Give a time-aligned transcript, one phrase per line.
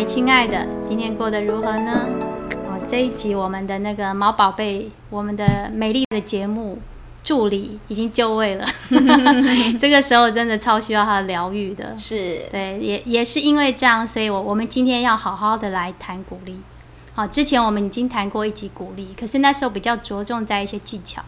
[0.00, 2.08] 嗨，亲爱的，今天过得如何呢？
[2.66, 6.78] 哦，这一集我们的那个毛宝贝，我们的美丽的节目
[7.22, 8.66] 助理已经就位了。
[9.78, 11.94] 这个时候真的超需要他的疗愈的。
[11.98, 16.58] 是对，也也是因为这样，所以我我们今天要好好的来谈鼓励。
[17.12, 21.22] 好，之前我们已经谈过一集鼓励，可是那时候比较着重在一些技巧。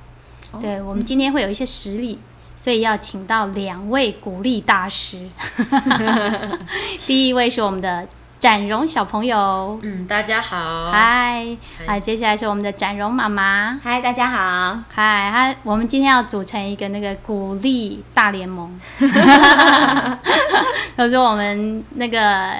[0.63, 2.18] 对，我们今天会有一些实例，
[2.57, 5.29] 所以要请到两位鼓励大师。
[7.07, 8.09] 第一位是我们的
[8.43, 10.91] 展荣小朋友，嗯，大家好。
[10.91, 11.46] 嗨，
[11.79, 14.81] 嗨啊，接下来是我们的展荣妈妈，嗨，大家好。
[14.89, 18.77] 嗨，她我们今天要组成一个那个鼓励大联盟，
[20.97, 22.53] 都说我们那个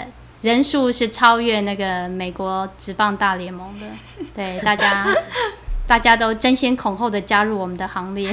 [0.43, 3.87] 人数是超越那个美国职棒大联盟的，
[4.37, 5.05] 对大家。
[5.85, 8.31] 大家都争先恐后的加入我们的行列，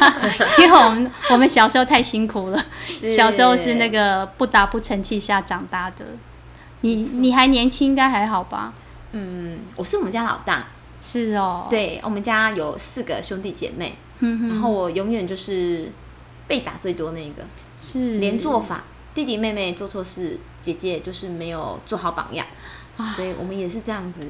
[0.58, 5.96] 因为我们我们小时候太辛苦了，小时候是那个不打不成器下长大的。
[6.82, 8.72] 你你还年轻，应该还好吧？
[9.12, 10.66] 嗯，我是我们家老大，
[11.00, 15.90] 是哦，，对我们家有四个兄弟姐妹，嗯然后我永远就是
[16.46, 17.42] 被打最多那个，
[17.78, 18.18] 是。
[18.18, 22.46] 连做法，弟弟妹妹做错事，姐姐就是没有做好榜样，
[23.14, 24.28] 所以我们也是这样子。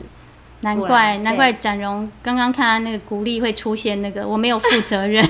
[0.75, 5.23] 过难怪难怪展荣刚刚看他那个鼓励会出现那个我没有负责任，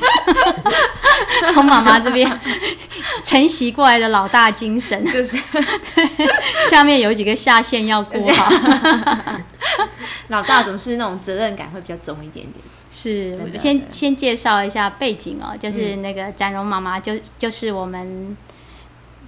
[1.52, 2.40] 从妈妈这边
[3.24, 5.36] 承袭过来的老大精神，就是
[5.94, 6.08] 对
[6.70, 8.48] 下面有几个下线要顾好。
[10.28, 12.64] 老大总是那种责任感会比较重一点点。
[12.88, 18.36] 是先先介绍一下背景哦，就是那个展荣妈妈就就是我们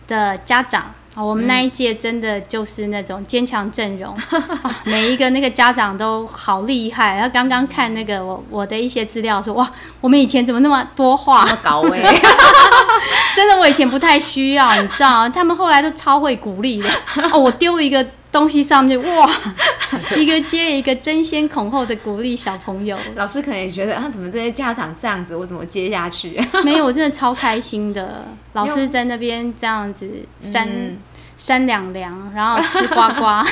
[0.07, 0.95] 的家长。
[1.15, 4.15] 啊我们那一届真的就是那种坚强阵容、
[4.63, 7.15] 啊，每一个那个家长都好厉害。
[7.17, 9.69] 然后刚刚看那个我我的一些资料说，哇，
[10.01, 11.43] 我们以前怎么那么多话？
[11.45, 12.01] 那么高哎、
[13.35, 16.89] 真的，我以前不太需要，你知道，他们后来都超会鼓励的。
[17.33, 19.31] 哦，我丢一个东西上面，哇，
[20.17, 22.99] 一个接一个，争先恐后的鼓励小朋友。
[23.17, 26.39] 老师可能也觉得啊，怎么这些家长这样子，我怎么接下去？
[26.65, 28.27] 没有，我真的超开心的。
[28.53, 30.11] 老师在那边这样子
[30.41, 30.99] 扇、嗯
[31.39, 33.43] 扇两凉，然后吃瓜瓜。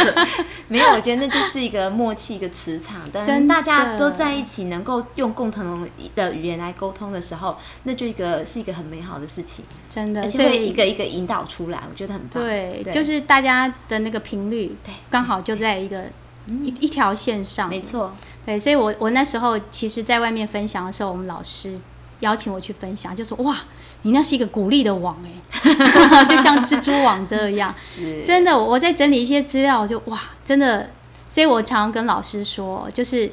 [0.68, 2.96] 没有，我觉得那就是一个默契，一个磁场。
[3.12, 12.42] 真当的大家都在一起，能够用共同的语言来沟通的时候，那就一个是一个很美好的事情，真的，而且会一个一个引导出来，我觉得很棒。
[12.42, 16.04] 对，就是大家的那个频率，对刚好就在一个
[16.48, 17.68] 一一条线上。
[17.68, 18.14] 没错，
[18.46, 21.78] 对，所以我我那时候其实，在外面分享的时候，我们老师
[22.20, 23.56] 邀请我去分享，就说哇，
[24.04, 27.74] 你那是一个鼓励的网哎， 就像蜘蛛网这样。
[27.82, 30.88] 是真的，我在整理一些资料，我就哇，真的，
[31.28, 33.32] 所以我常常跟老师说，就是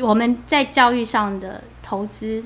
[0.00, 2.44] 我们在教育上的投资，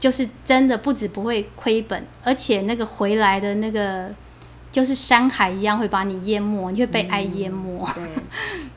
[0.00, 4.10] 就是真的不止不会亏本，而且那个回来的那个。
[4.70, 7.88] 就是山海一样会把你淹没，你会被爱淹没。
[7.96, 8.04] 对，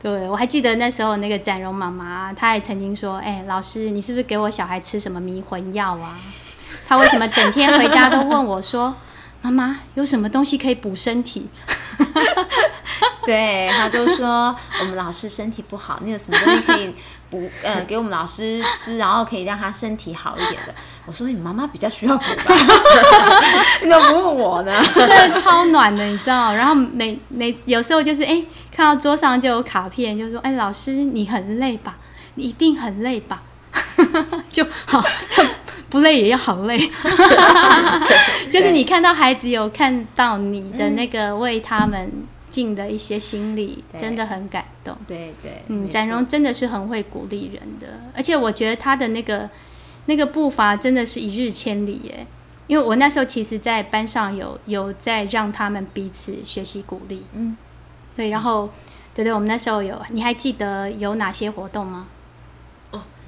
[0.02, 6.18] 对，我还记得那时候那个展荣妈妈，她也曾经说：“哎、老师，你是不是给我小孩吃什么迷魂药啊？
[6.92, 8.94] 他为什么整天回家都问我说，
[9.40, 11.48] 妈妈有什么东西可以补身体？
[13.24, 16.94] 对，他都说我们老师身体不好，你有什么东西可以
[17.30, 17.50] 补？
[17.64, 20.74] 呃，给我们老师吃，然后可以让他身体好一点的。
[21.06, 22.54] 我说你妈妈比较需要补吧，
[23.80, 24.82] 你怎么不问我呢？
[24.94, 26.52] 真的超暖的，你知道？
[26.52, 31.96] 然后每每有时候就是哎、看到桌上就有卡片，就说：哎、老师你很累吧？
[32.34, 33.40] 你一定很累吧？
[34.52, 35.02] 就好，
[35.92, 36.78] 不累也要好累。
[38.50, 42.10] 就是你看到孩子有看到你的那个为他们
[42.48, 44.96] 尽的一些心力，对真的很感动。
[45.06, 49.50] 对对，嗯，展荣真的是很会鼓励人的，而且我觉得他的那个
[50.06, 52.26] 那个步伐真的是一日千里耶。
[52.68, 57.54] 因为我那时候其实，在班上有有在让他们彼此学习鼓励，嗯，
[58.16, 58.70] 对，然后
[59.12, 62.06] 对对，我们那时候有，你还记得有哪些活动吗？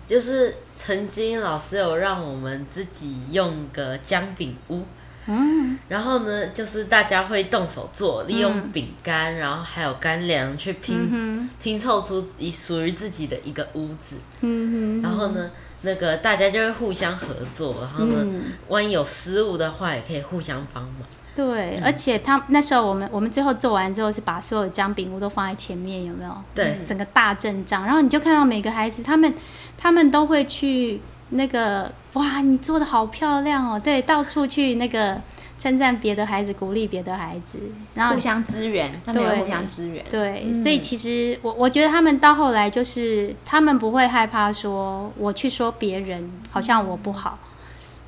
[0.06, 4.82] 就是曾经老师有让我们自己用个姜饼屋，
[5.26, 14.16] 嗯，然后呢，就是大家会动手做，利用嗯饼干，然后还有干粮去拼、嗯拼凑出一属于自己的一个屋子。
[14.42, 15.50] 嗯哼，然后呢，
[15.82, 18.42] 那个大家就会互相合作，然后呢，嗯。
[18.68, 20.94] 万一有失误的话，也可以互相帮忙。
[21.36, 26.30] 对，而且他那时候我们我们最后做完之后是把所有姜饼屋都放在前面，有没有？
[26.54, 26.78] 对。
[26.86, 29.34] 整个大阵仗，然后你就看到每个孩子，他们
[29.76, 31.00] 他们都会去
[31.30, 35.20] 那个哇，你做的好漂亮哦，对，到处去那个
[35.58, 37.58] 称赞别的孩子，鼓励别的孩子，
[37.94, 40.04] 然后互相支援，他们有对互相支援。
[40.10, 40.62] 对，嗯。
[40.62, 47.38] 所以其实我我觉得他们到后来就是他们不会害怕说我去说别人好像我不好，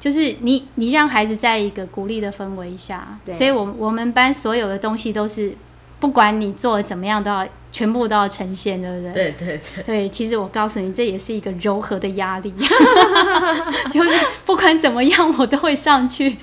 [0.07, 5.53] 就是你你让孩子在一个鼓励的氛围下，所以我我们班所有的东西都是
[5.99, 9.13] 不管你做的怎么样，都要全部都要呈现，对不对？
[9.13, 12.55] 对对对，对，其实我告诉你，这也是一个柔和的压力
[13.91, 14.11] 就是
[14.45, 16.37] 不管怎么样，我都会上去，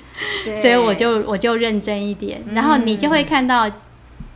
[0.60, 3.66] 所以我就我就认真一点，然后你就会看到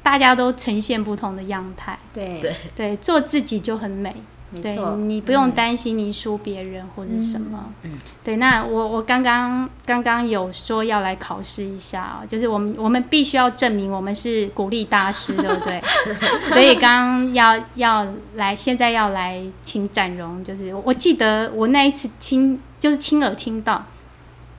[0.02, 4.16] 大家都呈现不同的样态，对对对，做自己就很美。
[4.62, 7.72] 对，你不用担心你输别人或者什么。
[7.82, 7.92] 嗯。
[8.24, 15.82] 对，那我我刚刚刚刚有说要来考试一下、哦，就是我们我们必须要证明我们是鼓励大师，对不对？
[16.48, 18.06] 所以刚刚要要
[18.36, 23.84] 来，现在要来请展荣，就是我记得我那一次亲就是亲耳听到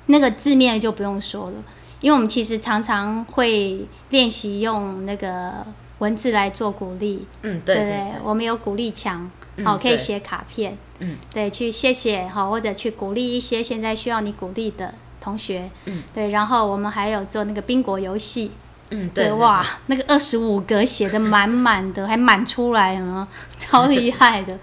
[0.08, 1.58] 那个字面就不用说了，
[2.02, 5.66] 因为我们其实常常会练习用那个
[6.00, 7.92] 文字来做鼓励，嗯对对对？
[7.92, 9.98] 对，我们有鼓励墙，嗯好、可以对。
[9.98, 18.52] 写卡片，嗯，对，去谢谢好，或者去鼓励一些现在需要你鼓励的同学，嗯，对，然后我们还有做那个宾果游戏，
[18.92, 23.28] 嗯对对哇，那个二十五格写的满满的，还满出来呢，
[23.60, 24.58] 超厉害的。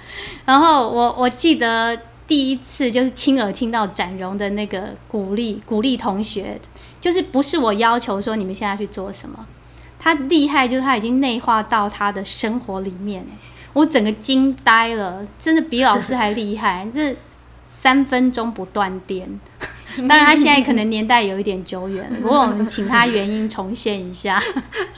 [0.44, 1.96] 然后我我记得
[2.26, 6.60] 第一次就是亲耳听到展荣的那个鼓励，鼓励同学，
[7.00, 9.46] 就是不是我要求说你们现在去做什么，
[9.98, 13.28] 他厉害就是他已经内化到他的生活里面了，
[13.76, 17.14] 我整个惊呆了，真的比老师还厉害， 这
[17.68, 19.38] 三分钟不断电。
[20.08, 24.42] 当然，他现在可能年代有一点久远了，不过我们请他原音重现一下。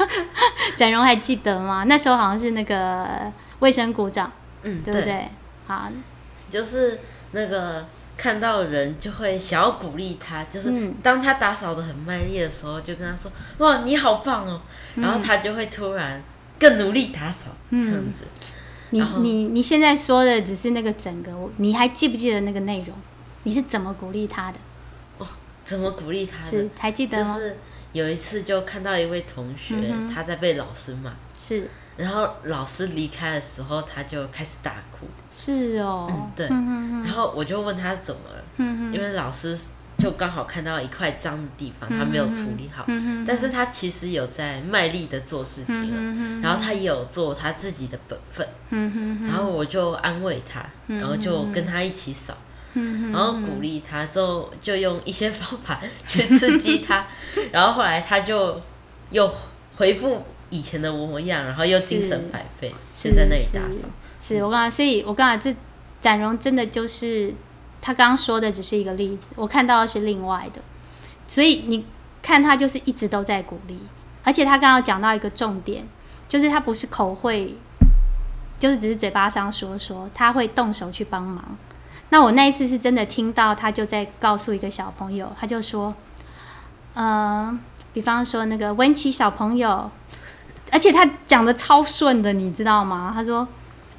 [0.76, 1.82] 展荣还记得吗？
[1.88, 4.30] 那时候好像是那个卫生股长，
[4.62, 5.26] 嗯对不对？
[5.66, 5.90] 好，
[6.48, 7.00] 就是
[7.32, 7.84] 那个
[8.16, 13.28] 看到人就会想要鼓励他，就是嗯当他打扫的很卖力的时候，就跟他说
[13.58, 14.60] ：“哇，你好棒哦！”
[14.94, 16.22] 然后他就会突然
[16.60, 18.24] 更努力打扫，这样子。
[18.90, 22.94] 你你你现在说的只是那个整个，你还记不记得那个内容？
[23.44, 24.58] 你是怎么鼓励他的？
[25.18, 25.26] 哦
[25.64, 26.42] 怎么鼓励他的？
[26.42, 27.34] 是还记得吗？
[27.34, 27.56] 就是
[27.92, 35.06] 有一次就看到一位同学、嗯他在被老师骂，是然后老师离开的时候，他就开始大哭。
[35.30, 36.46] 是哦，嗯，对。
[36.50, 39.58] 嗯然后我就问他怎么了，嗯因为老师
[39.98, 52.36] 就刚好看到一块脏的地方，他没有处理好，嗯但是他其实有在卖力的做事情了，嗯然后他也有做他自己的本分，嗯然后我就安慰他，然后就跟他一起扫，
[52.74, 57.04] 嗯然后鼓励他，之后就用一些方法去刺激他，
[57.50, 58.60] 然后后来他就
[59.10, 59.28] 又
[59.76, 63.88] 回复以前的模样，然后又精神百倍，是就在那里打是扫。
[64.20, 64.44] 是。
[64.44, 65.54] 我刚才，所以我刚才这
[66.00, 67.34] 展荣真的就是
[67.80, 70.60] 他刚刚说的只是一个例子，我看到的是另外的，
[71.26, 71.86] 所以你
[72.20, 73.78] 看他就是一直都在鼓励，
[74.24, 75.86] 而且他刚刚讲到一个重点，
[76.28, 77.56] 就是他不是口会，
[78.58, 81.56] 就是只是嘴巴上说说，他会动手去帮忙。
[82.10, 85.94] 那我那一次是真的听到他就在告诉一个小朋友，他就说，
[86.94, 87.58] 嗯、
[87.92, 89.90] 比方说那个温琪小朋友，
[90.72, 93.12] 而且他讲的超顺的，你知道吗？
[93.14, 93.46] 他说。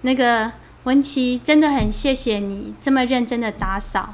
[0.01, 0.49] 那个
[0.83, 4.13] 文琪，真的很谢谢你这么认真的打扫，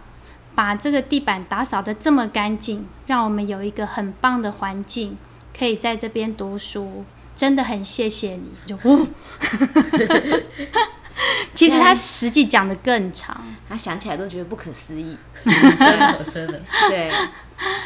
[0.56, 5.18] 把这个地板打扫的这么干净，让我们有一个很棒的环境，
[5.58, 8.50] 可以在这边读书，真的很谢谢你。
[8.66, 9.08] 就，哦、
[11.54, 15.18] 其实他实际讲的更长，他想起来都觉得不可思议。
[15.44, 16.60] 真的真的，
[16.90, 17.12] 对，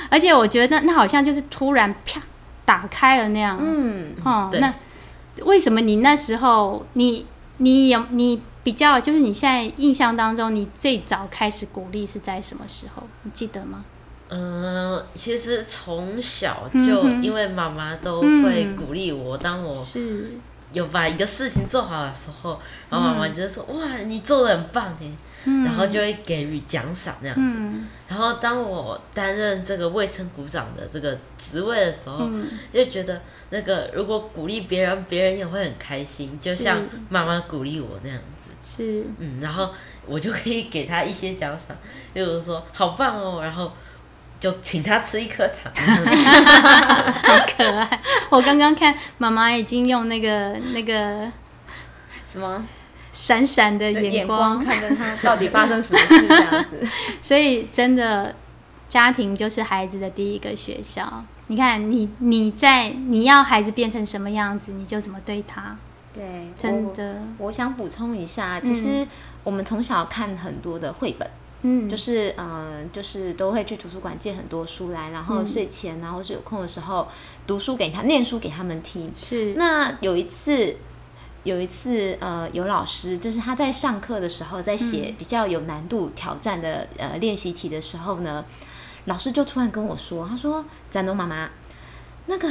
[0.10, 2.22] 而且我觉得那好像就是突然啪
[2.66, 3.60] 打开了那样。
[3.62, 4.74] 嗯，哦，那
[5.44, 7.26] 为什么你那时候你
[7.58, 13.04] 你有你比较就是你现在印象当中，你最早开始鼓励是在什么时候？
[13.24, 13.86] 你记得吗？
[14.32, 20.38] 嗯，其实从小就因为妈妈都嗯会鼓励我，当我是，
[20.72, 22.60] 有把一个事情做好的时候，
[22.90, 25.12] 然后妈妈就说：“哇，你做的很棒哎！”
[25.66, 27.56] 然后就会给予奖赏那样子。
[27.58, 33.22] 嗯然后当我担任这个卫生股长的这个职位的时候，嗯，就觉得
[33.52, 38.50] 那个如果鼓励别人，别人也会很开心，就像妈妈鼓励我那样子。
[38.62, 39.70] 是，嗯，然后
[40.08, 41.78] 我就可以给他一些奖赏，
[42.16, 43.72] 例如说好棒哦，然后
[44.40, 45.72] 就请他吃一颗糖。
[45.74, 48.02] 好可爱。
[48.30, 51.32] 我刚刚看妈妈已经用那个那个
[52.26, 52.66] 什么
[53.12, 56.88] 闪闪的眼眼光，看着他到底发生什么事这样子。
[57.22, 58.36] 所以真的，
[58.88, 61.26] 家庭就是孩子的第一个学校。
[61.48, 65.76] 你看，你你在你要孩子变成什么样子，你就怎么对他。
[66.14, 67.48] 对，真的，我。
[67.48, 69.08] 我想补充一下，其实
[69.44, 71.32] 我们从小看很多的绘本，嗯，
[71.90, 77.08] 就是嗯、呃就是都会去图书馆借很多书来，然后嗯睡前然后是有空的时候
[77.46, 79.12] 读书给他念书给他们听。
[79.14, 80.78] 是那有一次，
[81.44, 88.46] 有一次，呃，有老师就是他在上课的时候，在写比较有难度挑战的呃练习题的时候呢，
[89.06, 91.50] 老师就突然跟我说，他说：“展龙妈妈，
[92.28, 92.48] 那个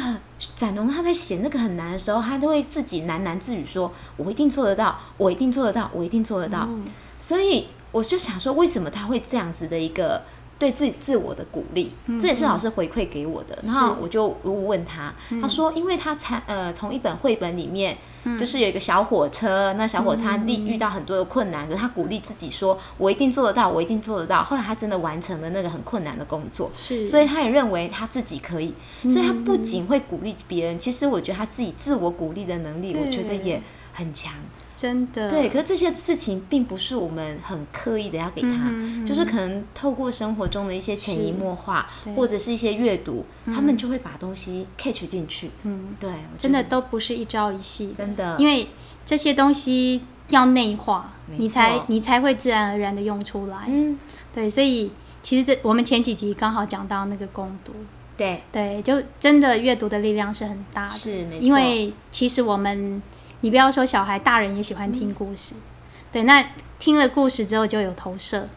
[0.55, 6.67] 展龙他在写那个很难的时候，他都会自己喃喃自语说：“我一定做得到，我一定做得到，我一定做得到。
[6.69, 6.85] 嗯
[7.21, 10.25] 所以我就想说，为什么他会这样子的一个
[10.59, 11.93] 对自己自我的鼓励？
[12.21, 13.59] 这也是老师回馈给我的。
[13.63, 17.97] 然后我就问他，他说，因为他才呃从一本绘本里面，
[18.39, 24.43] 就是有一个小火车，那小火车历遇到很多的困难，可是他鼓励自己说，我一定做得到，我一定做得到。
[24.43, 28.75] 后来他真的完成了那个很困难的工作，是，所以他也认为他自己可以，
[29.09, 33.63] 所以他不仅会鼓励别人，其实我觉得他自己自我鼓励的能力，我觉得也
[33.95, 34.35] 很强。
[34.79, 35.29] 真的。
[35.29, 45.51] 对，可是这些事情并不是我们很刻意的要给他，嗯就是可能透过生活中的一些潜移默化，或者是一些阅读，他们就会把东西 catch 进去。
[45.65, 46.09] 嗯，对，
[46.39, 48.37] 真的都不是一朝一夕，真的。
[48.39, 48.69] 因为
[49.05, 53.65] 这些东西要内化，你才你才会自然而然的用出来。
[53.67, 53.99] 嗯，
[54.33, 54.93] 对，所以
[55.25, 57.73] 其实这我们前几集刚好讲到那个攻读，
[58.17, 63.03] 对，对，就真的阅读的力量是很大的，是没错，因为其实我们，
[63.41, 65.55] 你不要说小孩，大人也喜欢听故事。
[66.11, 66.45] 对，那
[66.79, 68.49] 听了故事之后就有投射。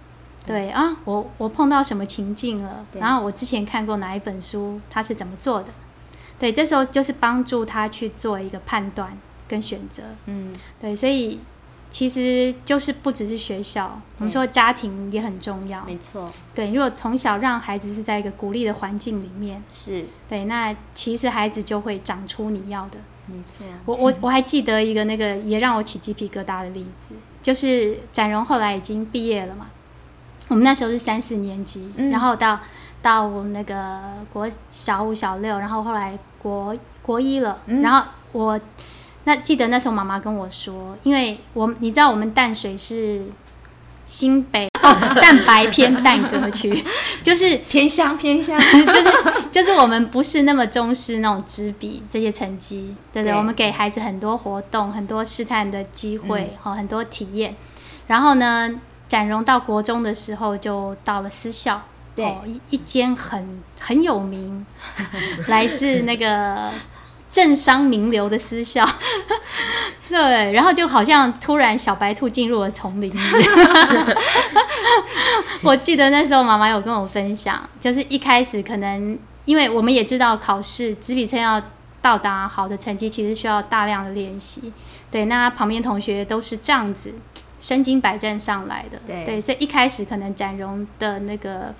[0.45, 2.83] 对啊，我我碰到什么情境了？
[2.93, 5.67] 然后我之前看过哪一本书，他是怎么做的？
[6.39, 9.15] 对，这时候就是帮助他去做一个判断
[9.47, 10.01] 跟选择。
[10.25, 11.39] 嗯，对，所以
[11.91, 15.85] 其实就是不只是学校，我们说家庭也很重要。
[15.85, 22.97] 没错，对，如果从小让孩子是在一个鼓励的环境里面，是对，那其实孩子就会长出你要的。
[23.27, 29.67] 没错， 我我我还记得一个那个也让我起鸡皮疙瘩的例子，就是展荣后来已经毕业了嘛，
[30.47, 32.09] 我们那时候是三四年级，嗯。
[32.09, 32.59] 然后到
[33.01, 33.99] 到我们那个
[34.33, 37.81] 国小五小六，然后后来国国一了，嗯。
[37.81, 38.59] 然后我
[39.23, 43.23] 那记得那时候妈妈跟我说，因为我你知道我们淡水是
[44.05, 46.83] 新北哦 蛋白偏蛋歌区，
[47.23, 49.17] 就是偏香偏香， 就是
[49.51, 53.31] 就是我们不是那么重视那种纸笔这些成绩，对不对？
[53.31, 53.37] 对。
[53.37, 57.55] 我们给孩子很多活动、很多试探的机会，好、很多体验。
[58.07, 58.69] 然后呢，
[59.07, 61.81] 展荣到国中的时候就到了私校，
[62.15, 62.25] 对。
[62.25, 64.65] 哦、一一间很很有名，
[65.47, 66.71] 来自那个
[67.31, 68.87] 政商名流的私校。
[70.09, 74.17] 对，然后就好像突然小白兔进入了丛林里面。
[75.63, 81.61] 我记得那时候妈妈有跟我分享，就是一开始可能因为我们也知道考试纸笔称要
[82.01, 84.73] 到达好的成绩，其实需要大量的练习。
[85.09, 87.13] 对，那旁边同学都是这样子
[87.59, 88.99] 身经百战上来的。
[89.05, 91.73] 对所以一开始可能展荣的那个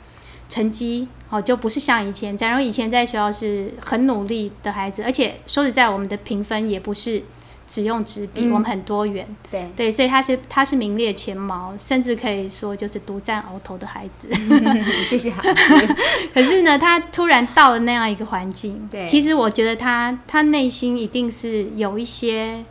[0.51, 2.37] 成绩哦，就不是像以前。
[2.37, 7.23] 假如以前在学校是很努力的孩子，而且说实在，我们的评分也不是
[7.65, 9.25] 只用纸笔，嗯我们很多元。
[9.49, 14.27] 对，对，所以他是他是名列前茅，甚至可以说就是独占鳌头的孩子。
[15.07, 15.95] 谢谢老师，
[16.35, 22.65] 可是呢，他突然到了那样一个环境，对其实我觉得他他内心一定是有一些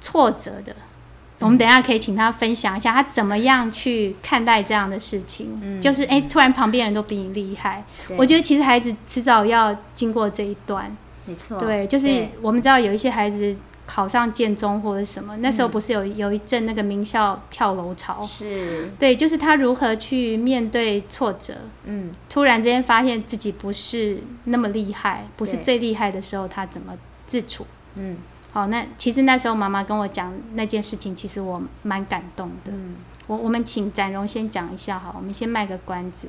[0.00, 0.74] 挫折的。
[1.40, 5.58] 我们等一下可以请他分享一下，他怎么样去看待这样的事情。
[5.62, 7.84] 嗯就是哎、诶突然旁边人都比你厉害。
[8.16, 10.96] 我觉得其实孩子迟早要经过这一段。
[11.26, 18.20] 没错，对，就是我们知道有一些孩子考上建中或者什么，那时候不是有有一阵那个名校跳楼潮。
[18.22, 26.92] 是，对，就是他如何去面对挫折，嗯，突然之间发现自己不是那么厉害，不是最厉害的时候，他怎么
[27.26, 27.66] 自处？
[27.96, 28.18] 嗯
[28.54, 32.70] 好，那其实那时候妈妈跟我讲那件事情，其实我蛮感动的。
[32.70, 32.94] 嗯，
[33.26, 36.28] 我我们请展荣先讲一下哈，我们先卖个关子，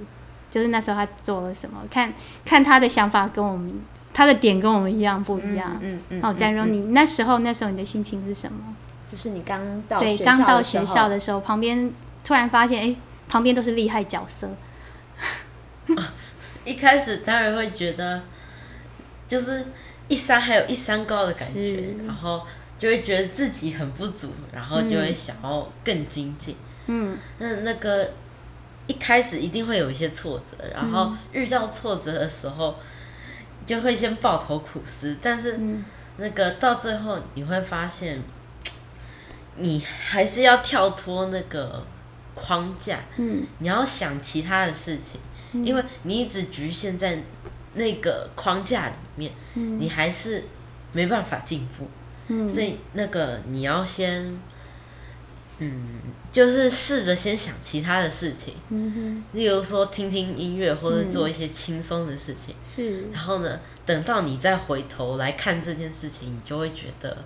[0.50, 2.12] 就是那时候他做了什么，看
[2.44, 3.80] 看他的想法跟我们
[4.12, 5.78] 他的点跟我们一样不一样。
[5.80, 8.76] 嗯嗯，好，展荣，嗯你那时候那时候你的心情是什么？
[9.12, 12.96] 就是你刚到对，学刚到学校的时候，旁边突然发现，哎、
[13.30, 14.50] 旁边都是厉害角色。
[16.66, 18.24] 一开始当然会觉得，
[19.28, 19.68] 就是
[20.08, 22.46] 一山还有一山高的感觉，然后
[22.78, 26.56] 就会觉得自己很不足，然后就会想要更精进。
[26.88, 28.12] 嗯，那那个
[28.88, 32.76] 一开始一定会有一些挫折，然后遇到挫折的时候，
[33.66, 35.86] 就会先抱头苦思，但是嗯。
[36.18, 38.22] 那个到最后你会发现，
[39.58, 41.86] 你还是要跳脱那个
[42.34, 45.20] 框架，嗯，你要想其他的事情，
[45.66, 47.22] 因为你一直局限在
[47.76, 50.44] 那个框架里面，你还是
[50.94, 51.88] 没办法进步。
[52.28, 52.50] 嗯。
[52.50, 54.40] 所以那个你要先，
[55.60, 56.00] 嗯，
[56.32, 62.56] 就是试着先想其他的事情，嗯例如说听听音乐，或者做一些轻松的事情。
[62.56, 67.18] 哼，是，然后呢，等到你再回头来看这件事情，你就会觉得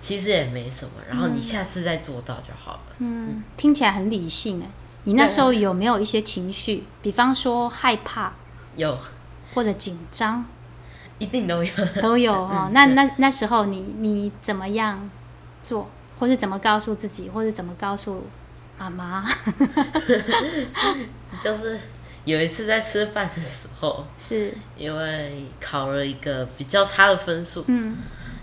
[0.00, 2.80] 其实也没什么，然后你下次再做到就好了。
[2.98, 4.68] 嗯，听起来很理性哎。
[5.06, 6.84] 你那时候有没有一些情绪？
[7.02, 8.32] 比方说害怕。
[8.74, 8.98] 有，
[9.52, 10.44] 或者紧张？
[11.18, 11.70] 一定都有。
[12.00, 12.70] 都有 哦。
[12.72, 15.10] 那那那时候你你怎么样
[15.62, 18.26] 做，或是怎么告诉自己，或者怎么告诉
[18.78, 19.24] 妈妈？
[21.40, 21.78] 就是
[22.24, 27.96] 有一次在吃饭的时候，是，因为考了一个比较差的分数，嗯，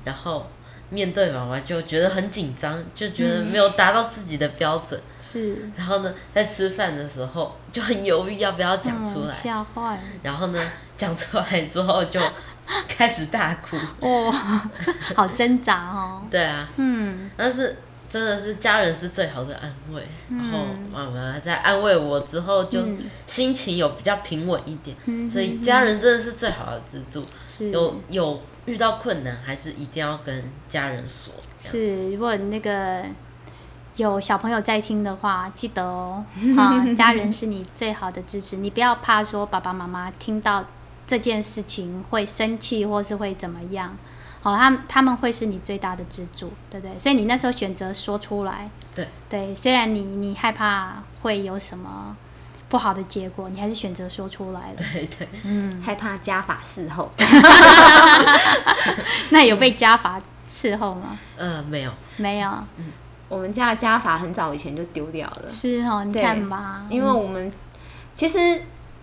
[0.04, 0.46] 然后
[0.92, 5.00] 面对妈妈就觉得很紧张，就觉得没有达到自己的标准。
[5.20, 9.34] 是，然后呢，在吃饭的时候就很犹豫要不要讲出嗯来。
[9.34, 10.02] 吓坏了。
[10.22, 12.20] 然后呢，讲出来之后就
[12.88, 13.78] 开始大哭。
[14.02, 14.32] 哦，
[15.16, 16.22] 好挣扎哦。
[16.30, 17.78] 对啊，嗯，但是
[18.12, 20.04] 真的是家人是最好的安慰。
[20.30, 24.96] 然后嗯妈妈在安慰我之后，就嗯心情有比较平稳一点。
[25.06, 27.24] 嗯所以家人真的是最好的支柱。
[27.48, 31.34] 是有有遇到困难，还是一定要跟家人说。
[31.58, 33.02] 是，如果那个
[33.96, 36.24] 有小朋友在听的话，记得哦，
[36.58, 40.66] 啊， 家人是你最好的支持，你不要怕说爸爸妈妈听到
[41.08, 43.98] 这件事情会生气，或是会怎么样。
[44.44, 46.98] 哦，他们他们会是你最大的支柱，对不对？
[46.98, 49.08] 所以你那时候选择说出来，对。
[49.30, 52.16] 对，虽然你你害怕会有什么
[52.68, 54.76] 不好的结果，你还是选择说出来了。
[54.78, 57.10] 对对，嗯，害怕家法伺候，
[59.30, 60.20] 那有被家法
[60.52, 61.18] 伺候吗？
[61.38, 62.52] 呃，没有，没有，
[63.30, 67.52] 我们家的家法很早以前就丢掉了，是哦，你看吧，因为我们
[68.14, 68.62] 其实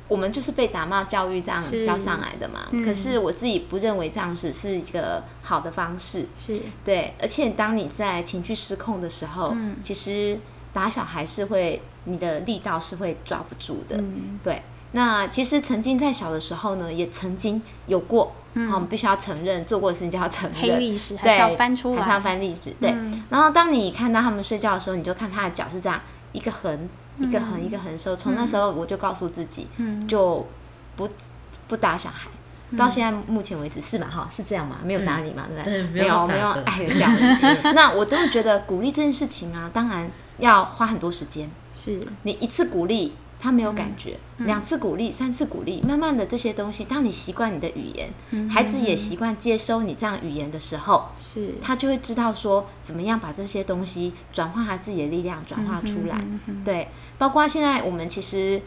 [0.08, 1.84] 我们就是被打骂教育这样是。
[1.84, 2.66] 教上来的嘛。
[2.70, 2.84] 嗯。
[2.84, 6.58] 可是我自己不认为这样子是一个好的方式，是。
[6.84, 7.14] 对。
[7.20, 9.76] 而且当你在情绪失控的时候，嗯。
[9.82, 10.38] 其实
[10.72, 14.40] 打小孩是会你的力道是会抓不住的，嗯。
[14.42, 14.62] 对。
[14.92, 22.74] 那其实曾经在小的时候呢，也曾经有过，嗯，我们必须要承认做过的事情就要承认，黑历史还是要，翻出来，还是要翻历史。
[22.80, 23.22] 对，嗯。
[23.28, 26.00] 然后当你看到他们睡觉的时候，你就看他的脚是这样
[26.32, 26.88] 一个横
[27.20, 30.06] 一个横一个横的时候，从那时候我就告诉自己，嗯。
[30.06, 30.46] 就
[30.96, 31.08] 不
[31.66, 32.28] 不打小孩。
[32.76, 34.28] 到现在目前为止是嘛哈？
[34.30, 34.76] 是这样嘛？
[34.84, 36.02] 没有打你嘛、对不对？
[36.02, 37.72] 没有没有爱的教育。
[37.74, 41.50] 那我都会觉得鼓励这件事情啊，当然要花很多时间。
[41.72, 41.98] 是。
[42.24, 56.18] 你一次鼓励他没有感觉，嗯两次鼓励、三次鼓励，慢慢的这些东西，当你习惯你的语言，嗯孩子也习惯接收你这样语言的时候，是他就会知道说怎么样把这些东西转化他自己的力量，转化出来。
[56.46, 56.64] 嗯。
[56.64, 58.60] 对，包括现在我们其实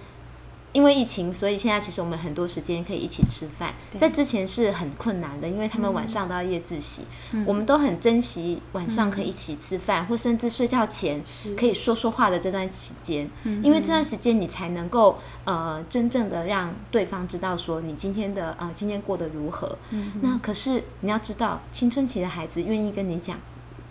[0.73, 7.43] 因为疫情，所以现在其实我们很多时间可以一起吃饭，在之前是很困难的，因为他们晚上都要夜自习，嗯。
[7.45, 11.21] 我们都很珍惜晚上可以一起吃饭，或甚至睡觉前
[11.57, 13.63] 可以说说话的这段期间，嗯。
[13.63, 19.75] 因为这段时间你才能够呃真正的让对方知道说你今天的呃今天过得如何。
[19.89, 20.13] 嗯。
[20.21, 23.37] 那可是你要知道，青春期的孩子愿意跟你讲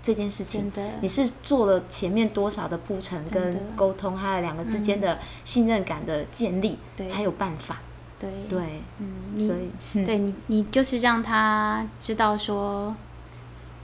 [0.03, 0.73] 这件事情。
[1.01, 7.07] 你是做了前面多少的铺陈跟沟通，还有两个之间的信任感的建立，对。
[7.07, 7.79] 才有办法。
[8.19, 8.31] 对。
[8.49, 10.05] 对，嗯，所以嗯。
[10.05, 12.95] 对你你就是让他知道说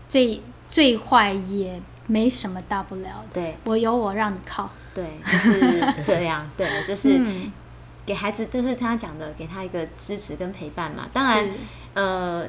[0.09, 3.57] 最最坏也没什么大不了的，对。
[3.65, 6.49] 我有我让你靠，对，就是这样。
[6.57, 7.53] 对，就是嗯。
[8.05, 11.09] 给孩子，就是他讲的，给他一个支持跟陪伴嘛。
[11.13, 11.49] 当然，
[11.95, 12.49] 呃。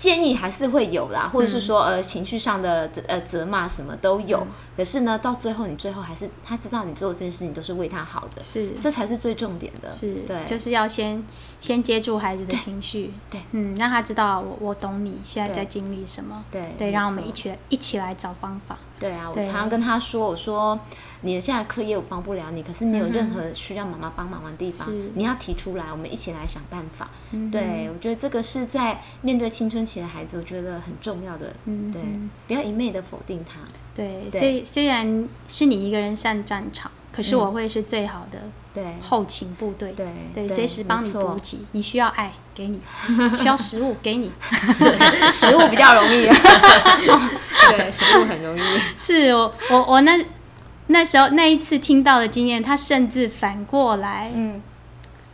[0.00, 4.46] 建议还是会有啦，或者是说，呃，情绪上的呃责骂什么都有。
[4.74, 8.70] 可是呢，到最后你最后还是他知道你做的这件事情都是为他好的，是。
[8.80, 9.92] 这才是最重点的。
[9.92, 11.22] 是，对，就是要先
[11.60, 13.42] 先接住孩子的情绪，对。
[13.50, 20.78] 嗯，让他知道我我懂你现在在经历什么，对对，让我们一起一起来找方法，对啊，我常常跟他说，我说
[21.22, 27.10] 你的现在课业我帮不了你，可是你有任何需要妈妈帮忙的地方，嗯你要提出来，我们一起来想办法。
[27.32, 31.46] 嗯对，我觉得这个是在面对青春期的孩子，我觉得很重要的。
[31.48, 32.02] 对嗯对，
[32.46, 33.60] 不要一昧的否定他。
[33.94, 38.38] 对，对虽虽然是你一个人上战场，可是我会是最好的
[38.72, 41.58] 对后勤部队，对对，对随时帮你补给。
[41.72, 42.78] 你需要爱，给你；
[43.36, 44.30] 需要食物，给你。
[45.32, 46.26] 食物比较容易，
[47.70, 48.62] 对，食物很容易。
[48.98, 50.18] 是我我我那
[50.86, 54.62] 那时候那一次听到的经验，他甚至反过来嗯，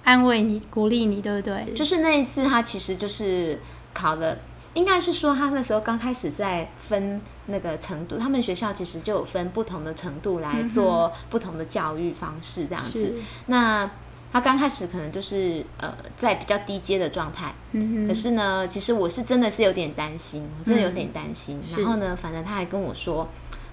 [0.05, 1.73] 安慰你、鼓励你，对不对？
[1.75, 3.59] 就是那一次，他其实就是
[3.93, 4.37] 考了。
[4.77, 13.07] 应该是说，他那时候刚开始在分那个程度，他们学校其实就有分不同的程度来做不同的教育方式这样子。
[13.07, 13.15] 是，
[13.47, 13.91] 那
[14.31, 21.59] 他刚开始可能就是呃在比较低阶的状态，嗯，可是呢，其实我是真的是有点担心，我真的有点担心。
[21.63, 21.81] 是。
[21.81, 23.27] 然后呢，反正他还跟我说：“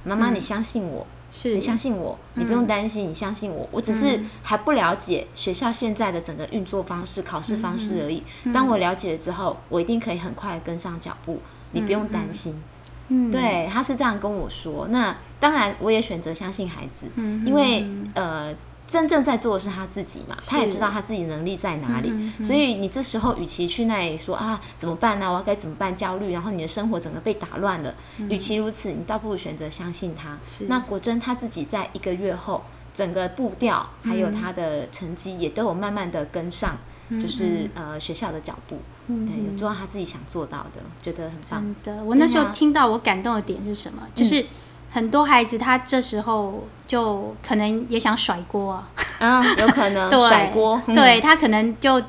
[0.05, 1.05] 妈妈，你相信我，
[1.35, 3.67] 是你相信我，你不用担心，你相信我。
[3.71, 8.21] 我只是还不了解学校现在的整个运作方式、考试方式而已。
[8.53, 11.39] 当我了解了之后，我一定可以很快跟上脚步，
[11.71, 12.61] 你不用担心。
[13.07, 14.87] 嗯，对，他是这样跟我说。
[14.89, 18.53] 那当然，我也选择相信孩子，嗯因为呃，
[18.93, 25.19] 真正在做的是他自己嘛，他也知道他自己能力在哪里，嗯所以你这时候与其去那里说啊怎么办？
[25.19, 25.95] 呢、我要该怎么办？
[25.95, 27.95] 焦虑，然后你的生活整个被打乱了。
[28.29, 30.37] 与其如此，你倒不如选择相信他。
[30.67, 36.77] 那果真他自己在一个月后，整个步调还有他的成绩也都有慢慢的跟上，
[37.19, 41.75] 就是呃学校的脚步，对，有做到他自己想做到的，觉得很棒。
[41.81, 44.03] 真的，我那时候听到我感动的点是什么？
[44.13, 44.45] 就是
[44.93, 48.71] 很多孩子他这时候就可能也想甩锅。
[48.71, 48.87] 啊，
[49.19, 50.95] 啊，有可能 对甩锅，嗯。
[50.95, 52.01] 对他可能就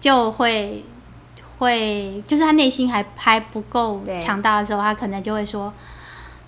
[0.00, 0.84] 就会
[1.58, 5.72] 会，就是他内心还还不够强大的时候，他可能就会说。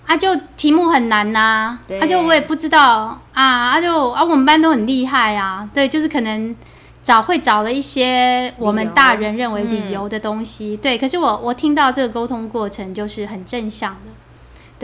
[0.05, 1.99] 啊，就题目很难呐、对。
[1.99, 6.55] 啊，就我也不知道啊，啊就啊，我们班都很厉害啊，对，就是可能
[7.01, 9.69] 找会找了一些我们大人认为嗯。
[9.71, 14.11] 理由的东西，对，可是我我听到这个沟通过程就是很正向的，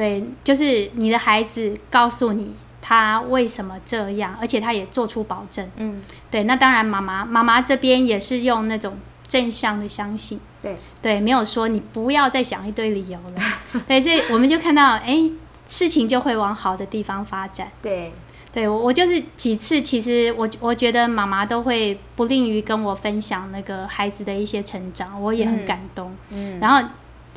[0.02, 10.76] 对，就是你的孩子告诉你他为什么这样，而且他也做出保证，嗯，对，那当然妈妈妈妈这边也是用那种正向的相信，对。
[11.04, 15.30] 对，没有说你不要再想一堆理由了， 对，所以我们就看到，哎、
[15.68, 17.72] 事情就会往好的地方发展。
[17.80, 18.12] 对。
[18.54, 25.66] 对我，我就是几次，其实我我觉得妈妈都会不吝于跟我分享那个孩子的一些成长，我也很嗯。
[25.66, 26.14] 感动。
[26.32, 26.86] 嗯，然后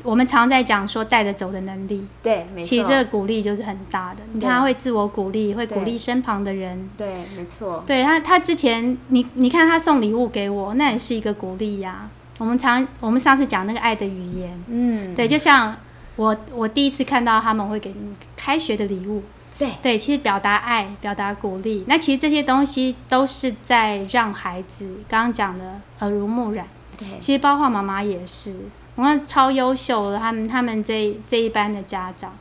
[0.05, 4.21] 我们常在讲说带着走的能力，对，没错，其实这个鼓励就是很大的。
[4.33, 6.87] 你看他会自我鼓励，会鼓励身旁的人。
[6.95, 15.75] 对，没错，对他，他之前你你看他送礼物给我，那也是一个鼓励呀、我们常我们上次讲那个爱的语言，嗯，对，就像
[16.15, 19.23] 我我第一次看到他们会给你开学的礼物，
[19.57, 19.69] 对。
[19.81, 26.67] 对，其实表达爱、表达鼓励，那其实这些东西都是在让孩子刚刚讲的耳濡目染。
[26.97, 27.07] 对。
[27.19, 28.55] 其实包括妈妈也是，
[28.95, 32.33] 我看超优秀的，他们他们这这一班的家长。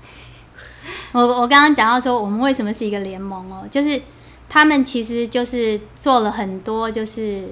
[1.13, 4.01] 我我刚刚讲到说，我们为什么是一个联盟哦，就是
[4.49, 7.49] 他们其实就是做了很多，就是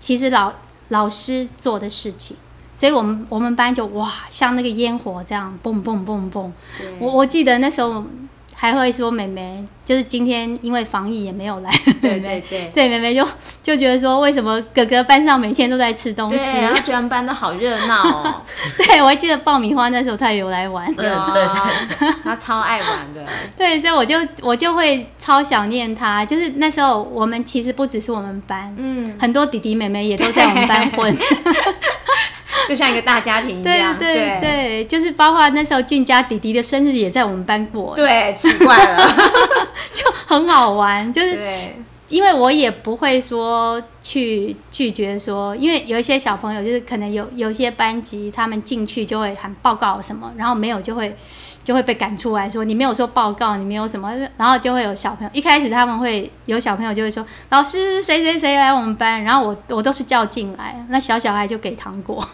[0.00, 0.52] 其实老
[0.88, 2.36] 老师做的事情，
[2.72, 6.52] 所以我们我们班就哇，像那个烟火这样蹦蹦蹦蹦。
[6.98, 8.04] 我我记得那时候
[8.58, 13.22] 还会说妹妹，就是今天因为防疫也没有来，对 妹妹对对对妹妹就
[13.62, 16.36] 就觉得说，为什么哥哥班上每天都在吃东西？
[16.38, 18.42] 对，然后全班都好热闹哦，
[18.78, 23.22] 对，我还记得爆米花那时候他也有来玩，嗯对对， 他超爱玩的，
[23.58, 26.24] 对，所以我就我就会超想念他。
[26.24, 31.14] 就是那时候我们其实不只是我们班，嗯，很多弟弟妹妹也都在我们班混。
[32.68, 34.38] 就像一个大家庭一对样，对。
[34.40, 38.98] 对，就是包括那时候俊家弟弟的生日也在我们班过，对，奇怪了，
[39.92, 41.12] 就很好玩。
[41.12, 41.76] 就是对。
[42.08, 51.16] 因为我也不会说去拒绝说，因为有一些小朋友就是可能有有一些班级他们进去就会喊报告什么，然后没有就会
[51.64, 62.24] 就会被赶出来说你没有说报告，你没有什么，然后就会有小朋友一开始他们会有小朋友就会说老师谁谁谁来我们班，然后我我都是叫进来，那小小孩就给糖果，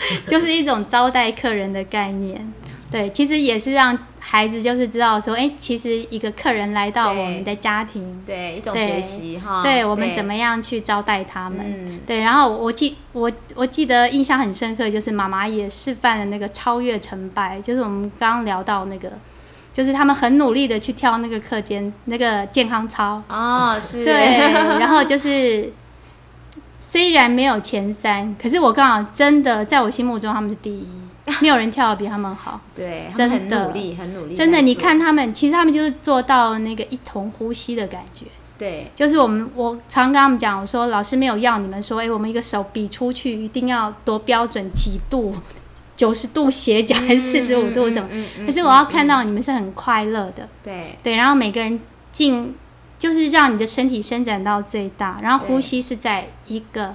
[0.26, 2.52] 就是一种招待客人的概念。
[2.90, 11.60] 对，其实也是让孩子就是知道说，哎、其实一个客人来到我们的家庭，对，一种学习哈，对我们怎么样去招待他们。
[11.60, 19.12] 嗯对，然后我记我我记得印象很深刻，就是妈妈也示范了那个超越成败，就是我们刚刚聊到那个，
[19.70, 24.14] 就是他们很努力的去跳那个课间那个健康操，哦，是，对，
[24.80, 25.70] 然后就是
[26.90, 30.88] 虽然没有前三，可是我刚好真的在我心目中他们是第一，
[31.42, 32.58] 没有人跳的比他们好。
[32.74, 38.24] 对，真的很努力，很努力，真的，你看，他们，其实他们就是做到那个一同呼吸的感觉。
[38.56, 45.34] 对就是我们，我常跟他们讲，我说老师没有要你们说，哎、我们一个手比出去一定要多标准几度，
[45.94, 48.08] 九十度斜角还是四十五度什么？
[48.46, 51.78] 可是我要看到你们是很快乐的，对对，然后每个人
[52.10, 52.54] 尽
[52.98, 56.94] 就是让你的身体伸展到最大，然后呼吸是在一个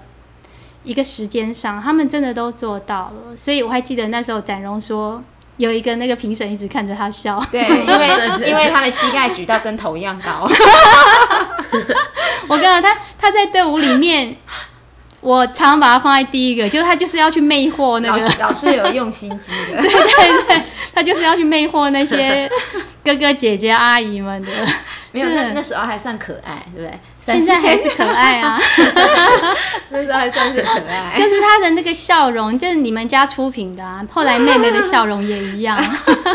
[0.84, 3.38] 一个时间上，他们真的都做到了。
[3.38, 5.24] 所以我还记得那时候展荣说，
[5.58, 10.48] 有一个那个评审一直看着他笑，对， 因为因为他的膝盖举到跟头一样高，
[12.50, 14.36] 我跟你讲，他他在队伍里面，
[15.24, 20.62] 我常常把它放在第一个，就是他就是要去魅惑那个，老师 老师有用心机的，对对对，
[20.94, 22.50] 他就是要去魅惑那些
[23.04, 24.52] 哥哥姐姐阿姨们的。
[25.12, 27.00] 没有，是那那时候还算可爱，对不对？
[27.26, 28.60] 现在还是可爱啊，
[29.90, 34.06] 那时候还算是可爱， 就是他的那个笑容，就是你们家出品的啊。
[34.12, 35.78] 后来妹妹的笑容也一样，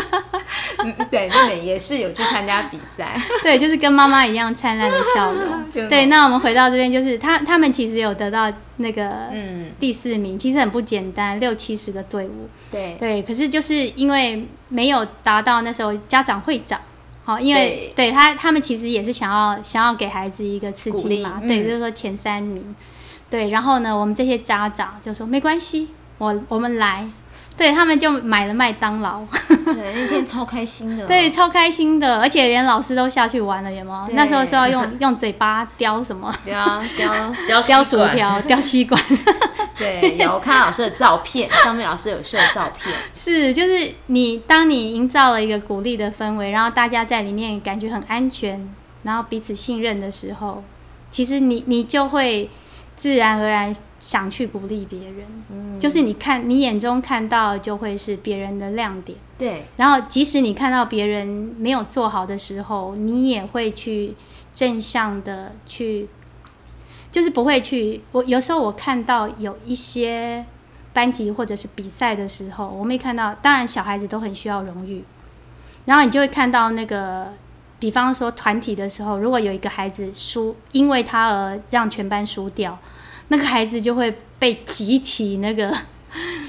[0.83, 5.63] 嗯对，妹妹也是有去参加比赛，对，就是跟妈妈一样灿烂的笑容。
[5.89, 12.49] 对，那我们回到这边，就是他他们其实有得到那个嗯，第四名，其实很不简单，六七十个队伍。
[12.71, 12.97] 对。
[12.99, 16.79] 对，可是就是因为没有达到那时候家长会长，
[17.29, 18.09] 好，因为对。
[18.11, 21.63] 他他们其实也是想要想要给孩子一个刺激嘛，对，嗯。
[21.63, 22.75] 就是说前三名，
[23.29, 27.07] 对，然后呢，我们这些家长就说没关系，我我们来，
[27.55, 31.05] 对他们就买了麦当劳，对，那天超开心的。
[31.07, 34.15] 对，超开心的，而且连老师都下去玩了，有没有？
[34.15, 36.33] 那时候是要用用嘴巴叼什么？
[36.43, 36.81] 叼
[37.47, 38.09] 叼吸管。
[38.09, 38.99] 薯条，叼吸管，
[40.01, 48.69] 对，有我看到老师的照片，上面老师有设照片， 是，就是你当你营造了一个鼓励的氛围，然后大家在里面感觉很安全，
[49.03, 50.63] 然后彼此信任的时候，
[51.09, 52.49] 其实你你就会
[52.97, 55.25] 自然而然想去鼓励别人。
[55.49, 61.25] 嗯，就是你看你眼中看到就会是别人的亮点，对，然后即使你看到别人
[61.57, 64.13] 没有做好的时候，你也会去
[64.53, 66.09] 正向的去，
[67.11, 68.01] 就是不会去。
[68.11, 70.45] 我有时候我看到有一些
[70.93, 75.03] 班级或者是比赛的时候，我没看到，当然小孩子都很需要荣誉，
[75.85, 77.33] 然后你就会看到那个。
[77.81, 82.77] 比方说团体的时候，如果有一个孩子输，因为他而让全班输掉，
[83.29, 85.73] 那个孩子就会被集体那个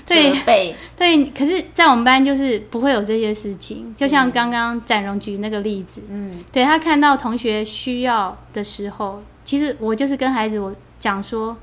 [0.05, 0.35] 对
[0.99, 3.95] 对，可是，在我们班就是不会有这些事情。
[3.97, 11.57] 就像刚刚展荣举那个例子，嗯，对他看到同学需要的时候，其实我就是跟孩子我讲说，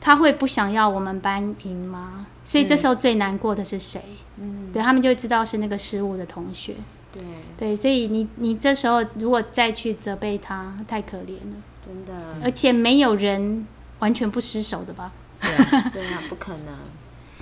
[0.00, 2.26] 他会不想要我们班赢吗？
[2.44, 4.02] 所以这时候最难过的是谁？
[4.38, 6.74] 嗯，对他们就会知道是那个失误的同学。
[7.12, 7.22] 对，
[7.56, 11.62] 对，所以你你这时候如果再去责备他，太可怜了。
[11.86, 13.64] 真的，而且没有人
[14.00, 15.12] 完全不失手的吧？
[15.40, 16.76] 对啊对啊， 不可能，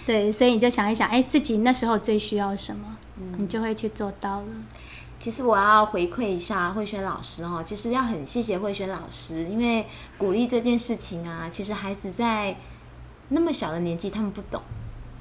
[0.07, 4.47] 对，所以你就想一想，哎，自己那时候最需要什么，嗯你就会去做到了。
[5.21, 12.57] 其实我要回馈一下慧轩老师哦，其实要很谢谢慧轩老师，因为鼓励这件事情啊，其实孩子在
[13.29, 14.63] 那么小的年纪，他们不懂，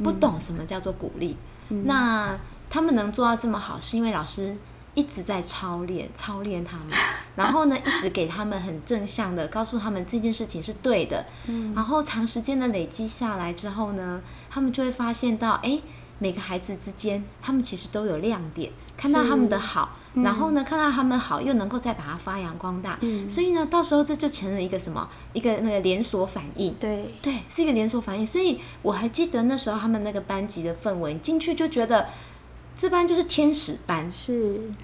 [0.02, 1.36] 不懂什么叫做鼓励。
[1.84, 2.36] 那
[2.70, 4.56] 他们能做到这么好，是因为老师
[4.96, 6.88] 一直在操练，操练他们，
[7.36, 11.74] 然后呢，一直给他们很正向的告诉他们这件事情是对的，嗯。
[11.76, 15.80] 然后长时间的累积下来之后呢，他们就会发现到，哎，
[16.18, 23.28] 每个孩子之间，他们其实都有亮点，看到他们的好，然后呢，看到他们好，又能够再把它发扬光大，嗯。
[23.30, 26.74] 所以呢，到时候这就成了一个什么，一个那个连锁反应。
[26.74, 32.10] 对，对，是一个连锁反应，所以我还记得那时候他们那个班级的氛围，进去就觉得
[32.76, 34.60] 这班就是天使班，是，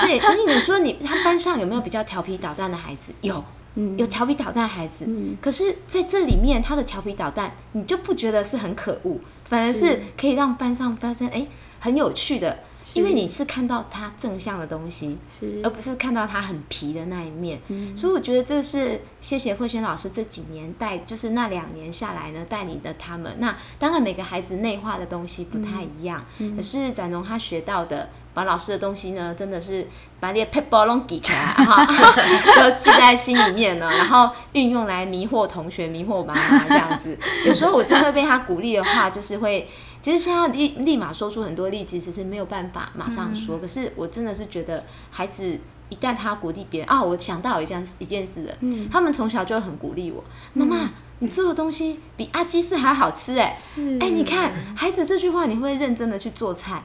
[0.00, 3.12] 对，而且你说你他班上有没有比较调皮捣蛋的孩子？
[3.20, 3.44] 有，
[3.74, 3.98] 嗯。
[3.98, 5.04] 有调皮捣蛋的孩子。
[5.06, 5.36] 嗯。
[5.40, 10.02] 可是在这里面，他的调皮捣蛋，你就不觉得是很可恶，反而是是。
[10.18, 11.46] 可以让班上发生哎
[11.80, 12.62] 很有趣的，是
[12.94, 17.60] 因为你是看到他正向的东西，是而不是看到他很皮的那一面。
[17.68, 23.36] 嗯所以我觉得这是谢谢慧轩老师这几年带，就是那两年下来呢，带领的他们。
[23.38, 29.86] 那当然每个孩子内化的东西不太一样，嗯可是展荣他学到的，把老师的东西呢，真的是
[30.18, 31.84] 把那些 p a p e 拢记起来哈，
[32.56, 37.16] 都记在心里面呢，然后运用来迷惑同学、迷惑妈妈这样子。
[37.46, 39.68] 有时候我真的会被他鼓励的话，就是会。
[40.02, 43.56] 其实现在立立马说出很多例子，其实没有办法马上说。
[43.58, 45.56] 可是我真的是觉得，孩子
[45.88, 50.22] 一旦他鼓励别人啊，我想到一件一件事了，嗯他们从小就很鼓励我，
[50.54, 56.82] 妈妈，你做的东西比阿基斯还好吃哎、是，哎、你看孩子这句话，你会认真的去做菜？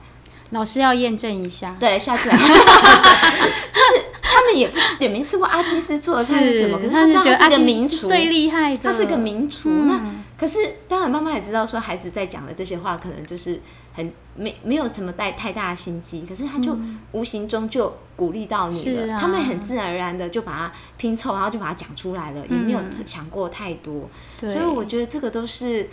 [0.51, 2.37] 老师要验证一下，对，下次来。
[2.37, 9.69] 就是他们也不也没吃过阿基斯做的菜是什么，可是他他知道他是个觉得阿基名厨，最厉害的，他是个名厨。
[9.71, 10.01] 嗯那
[10.37, 13.59] 可是当然，妈妈也知道说孩子在讲的这些话，可能就是
[13.93, 16.77] 很没没有什么带太大的心机，可是他就
[17.11, 24.03] 无形中就鼓励到你了，他们很自然而然的就把它拼凑，然后就把它讲出来了，也没有想过太多。
[24.39, 25.89] 对所以我觉得这个都是。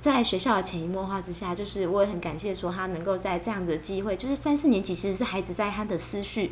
[0.00, 6.50] 在学校的潜移默化之下，就是我也很感谢说他能够在这样的机会，就是三四年级其实是孩子在他的思绪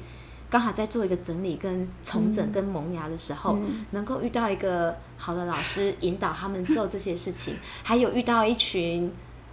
[0.50, 9.12] 刚好在做一个整理、跟重整、跟萌芽的时候，嗯能够遇到一个好的老师引导他们做这些事情， 还有遇到一群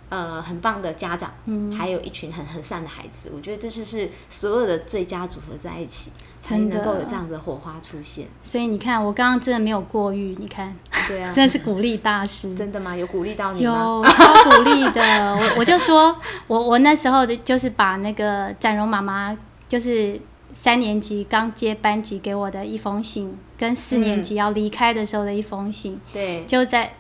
[0.10, 8.28] 呃很棒的家长，嗯还有一群很和善的孩子，我觉得这就是所有的最佳组合在一起，才能够有这样子的火花出现。
[8.42, 10.74] 所以你看，我刚刚真的没有过誉，你看，
[11.08, 12.96] 对啊，真的是鼓励大师，真的吗？
[12.96, 14.02] 有鼓励到你吗？
[14.06, 15.02] 有超鼓励的。
[15.36, 16.16] 我我就说，
[16.48, 19.36] 我我那时候就是把那个展荣妈妈，
[19.68, 20.20] 就是
[20.56, 26.96] 三年级刚接班级给我的一封信，跟四年级要离开的时候的一封信，对，就在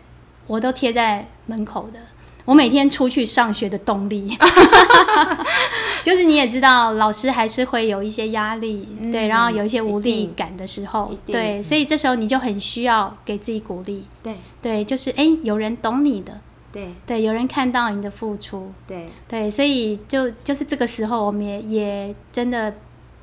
[0.45, 1.99] 我都贴在门口的。
[2.45, 4.37] 我每天出去上学的动力，
[6.05, 16.39] 就是你也知道，老师还是会有一些压力，嗯对，然后有一些无力感的时候对，所以这时候你就很需要给自己鼓励，对，对，就是哎、诶有人懂你的，
[16.71, 22.71] 对，对，有人看到你的付出，对，对，所以就就是这个时候，我们也也真的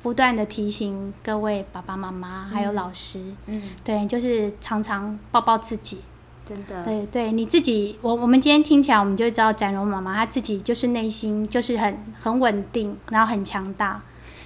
[0.03, 6.01] 不断的提醒各位爸爸妈妈还有老师，嗯，对，就是常常抱抱自己。
[6.45, 14.01] 真的，对对，你自己，我我们今天听起来，我们就知道展荣妈妈她自己就是内心就是很很稳定，然后很强大，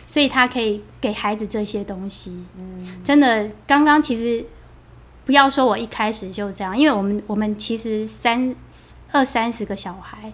[0.05, 2.45] 所以她可以给孩子这些东西。
[2.55, 4.45] 嗯，真的，刚刚其实
[5.25, 8.55] 不要说我一开始就这样，因为我们我们其实三
[9.11, 10.31] 二三十个小孩，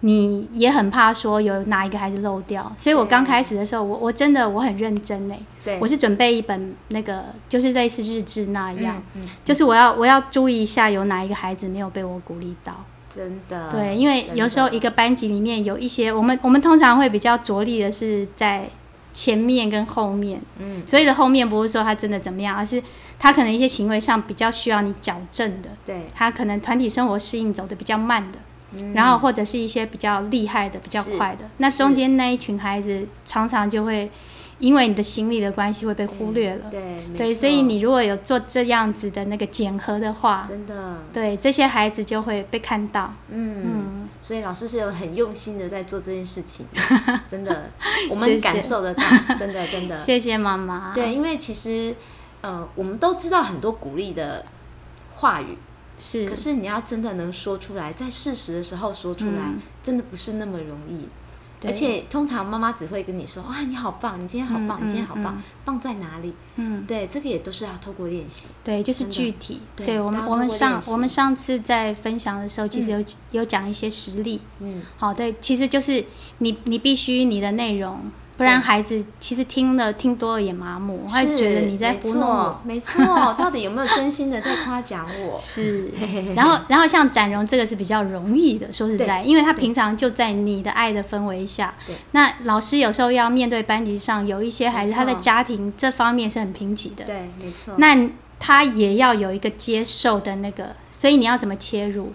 [0.00, 12.84] 你也很怕说有哪一个孩子漏掉，所以我刚开始的时候，我我真的我很认真哎，对，我是准备一本那个就是类似日志那样，嗯，嗯就是我要我要注意一下有哪一个孩子没有被我鼓励到。
[13.10, 18.70] 真的，对，因为有时候一个班级里面有一些，我们我们通常会比较着力的是在
[19.12, 20.40] 前面跟后面。
[20.60, 22.80] 嗯，所以的后面不是说他真的怎么样，而是
[23.18, 28.38] 他可能一些行为上比较需要你矫正的，对，他可能团体生活适应走的比较慢的，
[28.72, 34.10] 嗯然后或者是一些比较厉害的、比较快的，那中间那一群孩子常常就会
[34.58, 36.70] 因为你的行李的关系会被忽略了。
[36.70, 36.80] 对，
[37.10, 43.12] 没对，所以你如果有做这样子的那个检核的话，真的，对这些孩子就会被看到。
[43.30, 43.62] 嗯。
[43.64, 46.66] 嗯，所以老师是有很用心的在做这件事情，
[47.26, 47.70] 真的，
[48.10, 49.02] 我们感受得到，
[49.38, 49.98] 真的真的。
[50.04, 50.92] 谢谢妈妈。
[50.92, 51.94] 对，因为其实，
[52.42, 54.44] 呃，我们都知道很多鼓励的
[55.14, 55.56] 话语，
[56.00, 61.06] 是，可是你要真的能说出来，在事实的时候说出来，嗯真的不是那么容易。
[61.62, 68.48] 而且通常妈妈只会跟你说：“哇，你好棒，你今天好棒，嗯你今天好棒，嗯棒在哪里嗯？”，对，这个也都是要透过练习。
[68.64, 69.60] 对，就是具体。
[69.76, 74.40] 对对我们我们上我们上次在分享的时候，其实有、有讲一些实例。
[74.60, 76.02] 嗯，好，对，其实就是
[76.38, 78.10] 你你必须你的内容，
[78.40, 82.60] 不然孩子其实听了听多了也麻木，他会觉得你在没糊弄我。
[82.64, 85.36] 没错，到底有没有真心的在夸奖我？
[85.38, 85.90] 是
[86.34, 91.94] 然后然后像展荣这个是比较容易的，说实在，因为他平常就在你的爱的氛围下对。
[92.12, 97.74] 那老师有时候要面对班级上有一些孩子，他的家庭这方面是很贫瘠的，对，没错。
[97.76, 102.14] 那他也要有一个接受的那个，所以你要怎么切入？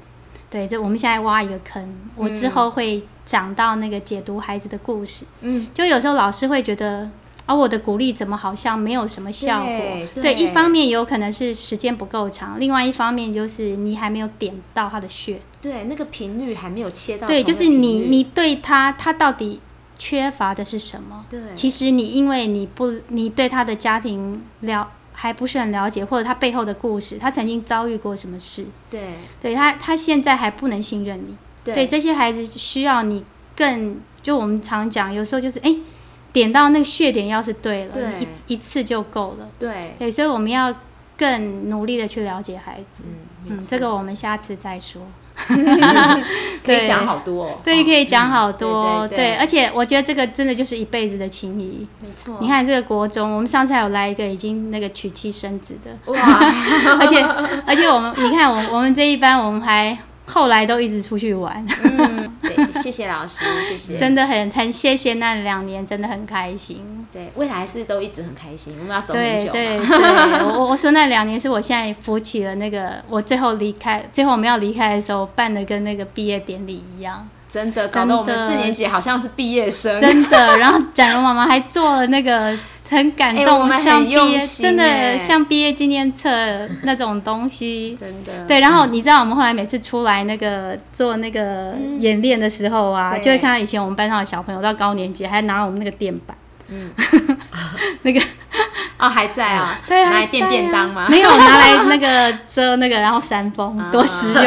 [0.49, 5.25] 对，这我们现在挖一个坑，我之后会讲到那个解读孩子的故事。
[5.41, 7.09] 嗯，就有时候老师会觉得，
[7.45, 9.67] 啊，我的鼓励怎么好像没有什么效果？
[10.13, 15.41] 对对一方面有可能是时间不够长，另外一方面就是你还没有点到他的穴。
[15.59, 17.43] 对，那个频率还没有切到对。
[17.43, 19.59] 就是你你对他，他到底
[19.97, 21.25] 缺乏的是什么？
[21.27, 31.35] 对，其实你因为你不，你对他的家庭了还不是很了解，或者他背后的故事，他曾经遭遇过什么事，对对他，他现在还不能信任你。
[31.73, 33.23] 对这些孩子需要你
[33.55, 35.75] 更，就我们常讲，有时候就是哎、
[36.31, 38.03] 点到那个穴点，要是对了，对
[38.47, 39.47] 一一次就够了。
[39.57, 40.73] 对，对，所以我们要
[41.17, 43.01] 更努力的去了解孩子。
[43.45, 45.01] 嗯，这个我们下次再说。
[46.63, 47.59] 可以讲好多哦。
[47.61, 49.07] 对，哦可以讲好嗯多。
[49.09, 51.85] 对对对而且我觉得这个真的就是一辈子的情谊。
[51.99, 52.37] 没错。
[52.39, 56.17] 你，看这个国中，我们上次还有来一个已经那个娶妻生子的，哇，
[56.99, 57.21] 而且
[57.67, 63.97] 而且我们你看我我们这一班，我们还后来都一直出去玩，嗯，对， 谢谢老师，谢谢。
[63.97, 67.05] 真的很很谢谢那两年，真的很开心。
[67.11, 69.87] 对，未来是都一直很开心，我们要走很久对对。
[69.87, 79.99] 对， 我我我说那两年是我现在扶起了那个，我最后离开，最后我们要离开的时候办的跟那个毕业典礼一样，真的搞得我们四年级好像是毕业生。
[80.01, 80.57] 真的。
[80.57, 82.57] 然后展荣妈妈还做了那个
[82.95, 86.29] 很感动，哎我们像毕业真哎的像毕业纪念册
[86.83, 87.95] 那种东西。
[87.99, 88.45] 真的。
[88.47, 96.35] 对，然后你知道我们后来每次出来那个做那个演练的时候啊，对就会看到以前我们班上的小朋友到高年级还拿我们那个垫板，
[96.69, 96.91] 嗯，
[98.03, 98.21] 那个
[98.97, 101.07] 哦，还在啊， 对啊，拿来垫便当吗？
[101.09, 104.43] 没有拿来那个遮那个，然后扇风，啊多实用。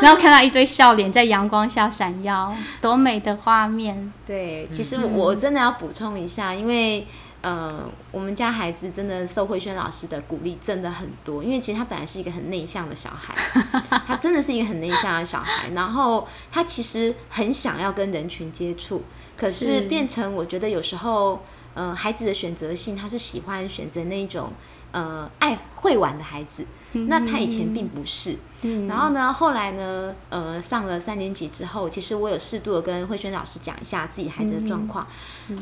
[0.00, 4.10] 然后看到一堆笑脸在阳光下闪耀，多美的画面。
[4.26, 7.06] 对，其实我真的要补充一下，因为
[7.44, 13.34] 呃，我们家孩子真的受慧轩老师的鼓励真的很多，因为其实他本来是一个很内向的小孩，
[14.06, 19.02] 他真的是一个很内向的小孩，然后他其实很想要跟人群接触，
[19.36, 19.80] 可是是。
[19.82, 21.42] 变成我觉得有时候，
[21.74, 24.50] 呃，孩子的选择性他是喜欢选择那种
[24.94, 28.36] 呃爱会玩的孩子，那他以前并不是。
[28.66, 35.06] 嗯，然后呢，后来呢，呃，上了三年级之后，其实我有适度的跟慧轩老师讲一下自己孩子的状况，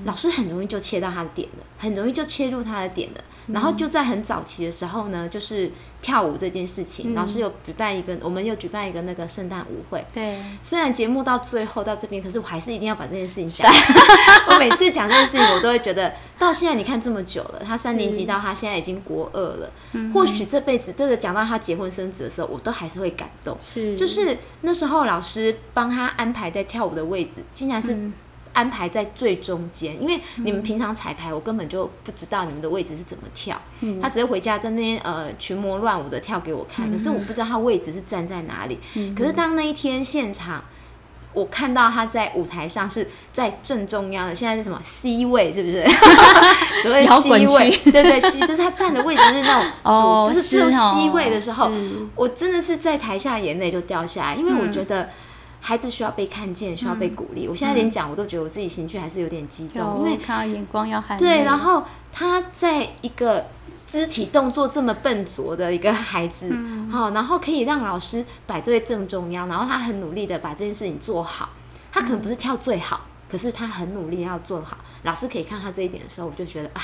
[0.05, 3.25] 老师很容易就切到他的点了，很容易就切入他的点了。
[3.49, 5.69] 然后就在很早期的时候呢，就是
[6.01, 10.07] 跳舞这件事情，老师有举办一个，我们又举办一个那个圣诞舞会。
[10.15, 13.69] 对，虽然节目到最后到这边，可是我还是一定要把这件事情讲。
[14.49, 19.71] 我每次讲这件事情，我都会觉得，到现在你看这么久了，他三年级到他现在已经国二了，
[20.13, 23.57] 或许这辈子真的讲到他结婚生子的时候，我都还是会感动。
[23.61, 28.11] 是，就是那时候老师帮他安排在跳舞的位置，竟然是、
[28.53, 33.61] 安排在最中间，因为你们平常彩排，我根本就不知道你们的位置是怎么跳。
[34.01, 38.79] 他只是回家在那边呃群魔乱舞的跳给我看，可是我不知道他位置是站在哪里。
[39.17, 40.65] 可是当那一天现场。
[41.35, 45.83] 我看到他在舞台上是在正中央的，现在是什么？C 位，是不是？
[46.83, 49.71] 所谓 C 位，对对，C 就是他站的位置是那种
[50.27, 51.71] 主，就是只有 C 位的时候，
[52.15, 55.11] 我真的是在台下眼泪就掉下来，因为我觉得
[55.61, 57.49] 孩子需要被看见，需要被鼓励。
[57.49, 63.47] 我现在连讲我都觉得我自己情绪还是有点激动，因为看到眼光要含对，然后他在一个。
[63.93, 66.51] 肢体动作这么笨拙的一个孩子，
[66.91, 71.51] 好，然后可以让老师摆在正中央，然后他很努力的把这件事情做好。
[71.93, 74.79] 他可能不是跳最好，可是他很努力要做好。
[75.03, 76.81] 老师可以看他这一点的时候，我就觉得啊，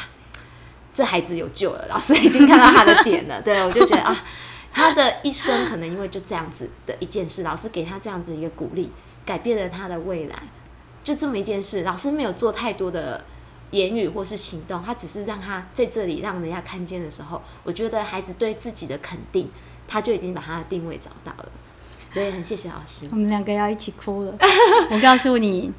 [0.93, 1.87] 这孩子有救了。
[1.89, 4.25] 老师已经看到他的点了， 对我就觉得啊，
[4.71, 8.93] 他的一生可能因为就这样子的一件事，老师给他这样子一个鼓励，
[9.25, 10.37] 改变了他的未来。
[11.03, 13.25] 就这么一件事，老师没有做太多的。
[13.71, 19.51] 言语或是行动，他只是让他在这里让人家看见的时候，我觉得孩子对自己的肯定，
[19.87, 21.49] 他就已经把他的定位找到了。
[22.11, 23.07] 所以很谢谢老师。
[23.11, 24.35] 我们两个要一起哭了。
[24.91, 25.71] 我告诉你，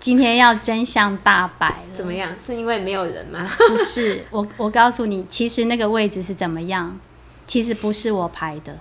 [0.00, 1.94] 今天要真相大白了。
[1.94, 2.36] 怎么样？
[2.38, 3.48] 是因为没有人吗？
[3.68, 6.98] 不是，我我告诉你，其实那个位置是怎么样？
[7.46, 8.76] 其实不是我排的。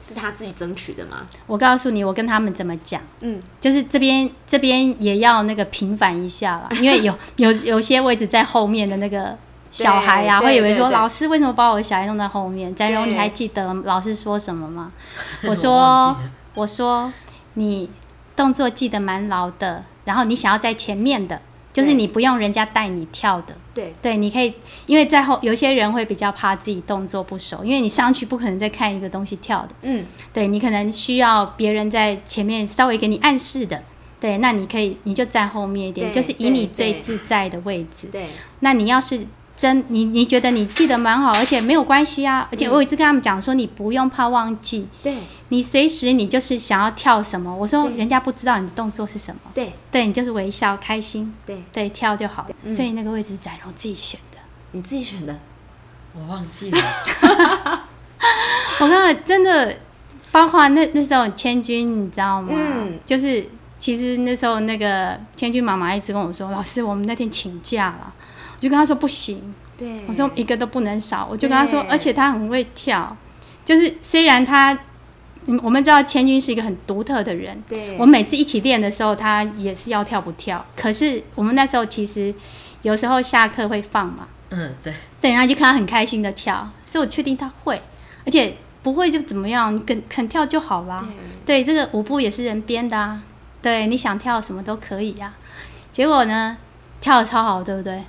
[0.00, 1.26] 是他自己争取的吗？
[1.46, 9.36] 我告诉你，我跟他们怎么讲，嗯，就是这边这边也要那个平反一下了， 因为有有有些位置在后面的那个
[9.70, 12.74] 小孩呀，会以为说老师为什么把我的小孩弄在后面？
[12.74, 14.90] 展荣，你还记得老师说什么吗？
[15.44, 16.16] 我说
[16.54, 17.12] 我说
[17.54, 17.90] 你
[18.34, 21.42] 动作记得蛮牢的，然后你想要在前面的。
[21.72, 23.92] 就是你不用人家带你跳的，对。
[24.02, 24.52] 对，你可以，
[24.86, 33.82] 因为在后有些人会比较怕自己动作不熟，因为你上去不可能再看一个东西跳的，嗯，对你可能需要别人在前面稍微给你暗示的，
[34.18, 38.26] 对，那你可以你就站后面一点，就是以你最自在的位置，对，
[38.60, 39.26] 那你要是。
[39.60, 45.18] 真你你觉得你记得蛮好，而且没有关系啊，而且我一直跟他们讲说，你不用怕忘记，对，
[45.50, 54.38] 你随时你就是想要跳什么，我说人家不知道你的动作是什么，对，对你就是微笑开心，对对跳就好，所以那个位置是展荣自己选的，
[54.70, 55.38] 你自己选的，
[56.14, 56.80] 我忘记了，
[58.80, 59.76] 我刚刚真的，
[60.32, 62.48] 包括那那时候千军，你知道吗？
[62.54, 63.46] 嗯，就是
[63.78, 68.14] 其实那时候那个千军妈妈一直跟我说，老师我们那天请假了。
[68.60, 71.26] 我就跟他说不行，对我说一个都不能少。
[71.30, 73.16] 我就跟他说，而且他很会跳，
[73.64, 74.78] 就是虽然他，
[75.62, 80.62] 我们知道千军是一个很独特的人，对，我每次一起练的时候，他也是要跳不跳。
[80.76, 82.34] 可是我们那时候其实
[82.82, 84.92] 有时候下课会放嘛，嗯，对，
[85.22, 87.80] 对，然后就看他很开心的跳，所以我确定他会，
[88.26, 91.02] 而且不会就怎么样，你肯肯跳就好啦。
[91.46, 93.22] 对，这个舞步也是人编的啊，
[93.62, 95.32] 对，你想跳什么都可以呀。
[95.90, 96.58] 结果呢，
[97.00, 98.02] 跳的超好，对不对？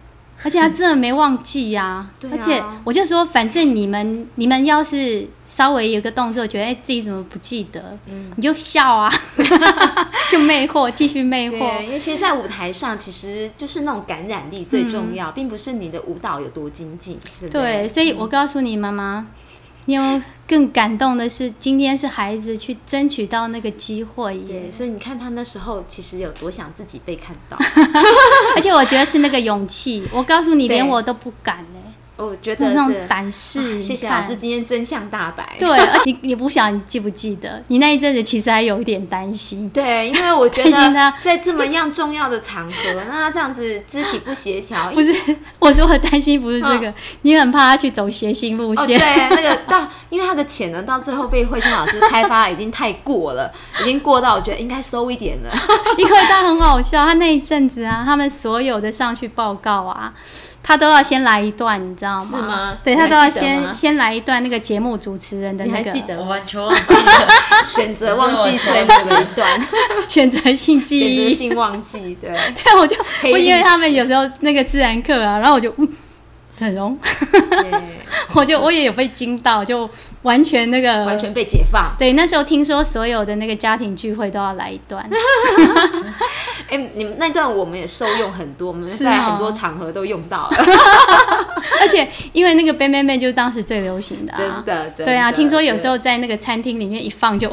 [0.43, 9.11] 而且他真的没忘记呀，而且我就说，反正你们你们要是稍微有个动作，觉得哎自己怎么不记得，嗯，你就笑啊，
[10.31, 11.81] 就魅惑，继续魅惑。
[11.83, 17.61] 因为其实，在舞台上，其实就是那种感染力最重要，并不是你的舞蹈有多精进，对不对？
[17.83, 19.27] 对，所以我告诉你，妈妈。
[19.85, 24.69] 你有更感动的是，今天是孩子去争取到那个机会耶。
[24.71, 27.57] 所以你看他那时候其实有多想自己被看到，
[28.55, 30.07] 而且我觉得是那个勇气。
[30.13, 31.80] 我告诉你，连我都不敢嘞。
[32.21, 35.55] 我觉得那种胆识，谢谢老师今天真相大白。
[35.57, 37.63] 对，而且你不想你记不记得？
[37.67, 39.69] 你那一阵子其实还有一点担心。
[39.73, 40.71] 对，因为我觉得
[41.21, 42.75] 在这么样重要的场合，
[43.09, 45.13] 那他这样子肢体不协调， 不是
[45.59, 46.93] 我说我担心不是这个，
[47.23, 48.99] 你很怕他去走谐星路线。
[48.99, 53.51] 对，那个到因为他的潜能到最后被慧清老师开发已经太过了，
[53.81, 55.49] 已经过到我觉得应该收一点了。
[55.97, 60.13] 因为他很好笑，他那一阵子啊，他们所有的上去报告啊。
[60.63, 62.37] 他都要先来一段，你知道吗？
[62.39, 62.77] 是吗？
[62.83, 65.77] 对他都要先先来一段那个节目主持人的那个。
[65.79, 66.17] 你还记得？
[66.17, 67.27] 我完全忘记了，
[67.65, 69.67] 选择忘记最后的一段，
[70.07, 72.17] 选择性记忆，选择性忘记。
[72.21, 72.95] 对， 对，我就
[73.31, 75.87] 我因为他们有时候那个自然课啊，然后我就嗯。
[76.65, 76.97] 很容，
[78.33, 79.89] 我就我也有被惊到，就
[80.21, 81.93] 完全那个完全被解放。
[81.97, 85.03] 对，那时候听说所有的那个家庭聚会都要来一段。
[86.69, 90.57] 哎，你们那段我们也受用很多，我们在很多场合都用到了。
[91.81, 95.31] 而且因为那个 “bang bang bang” 就是当时最流行的，真的，对啊。
[95.31, 97.49] 听说有时候在那个餐厅里面一放就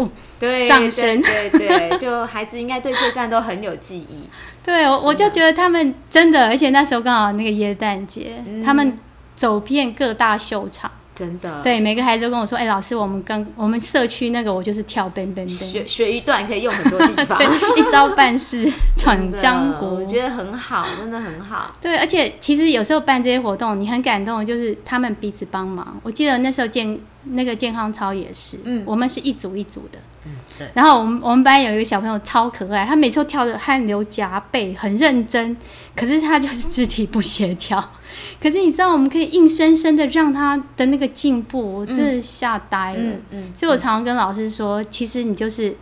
[0.69, 4.29] 上升，对对，就孩子应该对这段都很有记忆。
[4.65, 8.99] 对，我我就觉得他们真的，而且那时候刚好那个耶诞节，他们
[9.35, 15.11] 走遍各大秀场，真的，对，每个孩子都跟我说：“哎、老师，我们刚我们社区那个我就是跳
[15.47, 17.43] 学学一段可以用很多地方，
[17.77, 21.75] 一招半式闯江湖。”我觉得很好，真的很好。
[21.81, 25.99] 对，而且其实有时候办这些活动，你很感动，就是他们彼此帮忙。
[26.03, 29.99] 我记得那时候健那个健康操也是，嗯我们是一组一组的。
[30.25, 35.57] 嗯，对，然后我们我们班有一个小朋友超可爱，他每次都跳的汗流浃背，很认真，
[35.95, 37.93] 可是他就是肢体不协调。
[38.41, 43.01] 可是你知道，我们可以硬生生的让他的那个进步，我真的吓呆了。
[43.01, 45.77] 嗯嗯，所以我常常跟老师说，其实你就是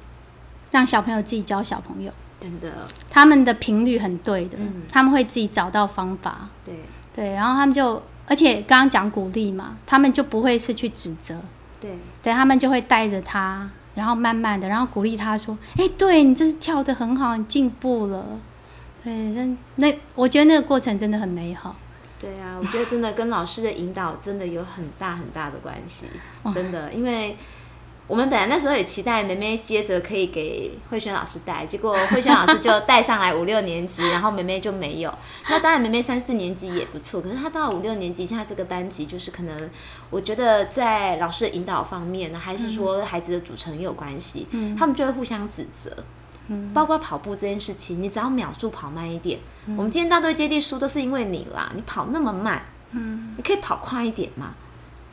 [0.71, 4.83] 让小朋友自己教小朋友，真的，他们的频率很对的，嗯。
[4.91, 6.49] 他们会自己找到方法。
[6.65, 6.75] 对。
[7.15, 11.41] 对，然后他们就，而且刚刚讲鼓励嘛，他们就不会是去指责，
[11.81, 11.93] 对。
[12.23, 18.25] 对他们就会带着他，然后慢慢的，然后鼓励他说：“哎，对你这是跳的很好，你进步了。”
[19.03, 21.75] 对，那那我觉得那个过程真的很美好。
[22.21, 26.07] 对啊，我觉得真的跟老师的引导真的有很大很大的关系，
[26.55, 27.37] 真的，因为。
[28.09, 35.13] 我们本来那时候也期待梅梅接着可以给慧轩老师带，结果慧轩老师就带上来五六年级，然后梅梅就没有。
[35.49, 39.69] 那当然梅梅三四年级也不错，可是她到五六年级，现在这个班级就是可能，
[40.09, 44.47] 我觉得在老师的引导方面呢，还是说孩子的组成也有关系，
[44.79, 45.97] 他们就会互相指责。
[46.73, 49.41] 包括跑步这件事情，你只要秒数跑慢一点，
[49.77, 54.55] 我们今天大队接力输都是因为你啦，你跑那么慢，嗯，你可以跑快一点嘛？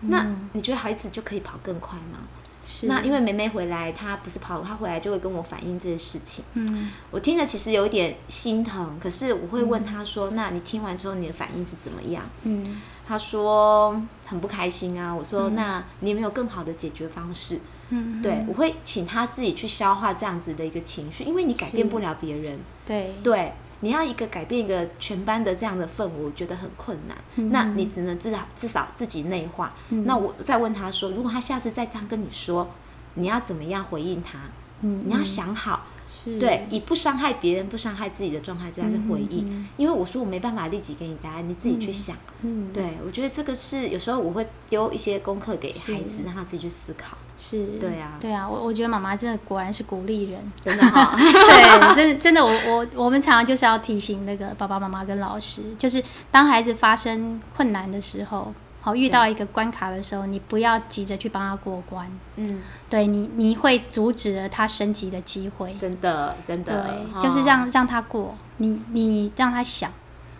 [0.02, 2.20] 那你觉得孩子就可以跑更快吗？
[2.66, 6.43] 是那因为梅梅回来，她不是跑，她回来就会跟我反映这些事情。
[6.53, 15.14] 嗯我听了其实有一点心疼，可是我会问她说：“那你听完之后你的反应是怎么样嗯？”她说很不开心啊。
[15.14, 17.59] 我说：“那你有没有更好的解决方式？”
[17.89, 22.57] 嗯，对，我会请她自己去消化这样子的一个情绪，因为你改变不了别人。
[22.88, 23.53] 对对，
[23.84, 27.18] 你要一个改变一个全班的这样的氛围，我觉得很困难。
[27.52, 29.74] 那你只能至少至少自己内化。
[29.90, 32.70] 那我再问他说，如果他下次再这样跟你说，
[33.16, 34.40] 你要怎么样回应他？
[34.82, 39.68] 嗯你要想好，是对，以不伤害别人、不伤害自己的状态之下是回应。
[39.78, 42.16] 因为我说我没办法立即给你答案，你自己去想。
[42.42, 47.18] 嗯对，我觉得这个是有时候我会丢一些功课给孩子，让他自己去思考。
[47.38, 50.40] 是，对啊对啊，我我觉得妈妈真的果然是鼓励人。
[50.64, 58.54] 真的哈、 对，真的真的，我我我们常常就是要提醒那个爸爸妈妈跟老师，就是当孩子发生困难的时候，
[58.84, 62.06] 好遇到一个关卡的时候，你不要急着去帮他过关，
[62.36, 65.74] 嗯，对你你会阻止了他升级的机会。
[65.80, 69.92] 真的真的，对，哦就是让让他过，你你让他想，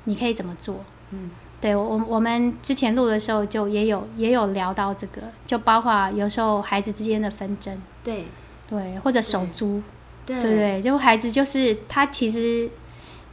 [0.04, 0.84] 你可以怎么做？
[1.12, 1.32] 嗯，
[1.62, 8.26] 对我我们之前录的时候就也有也有聊到这个，就包括有时候孩子之间的纷争，对。
[8.66, 9.84] 对，或者手足，
[10.26, 10.82] 对对？
[10.82, 12.68] 就孩子就是他其实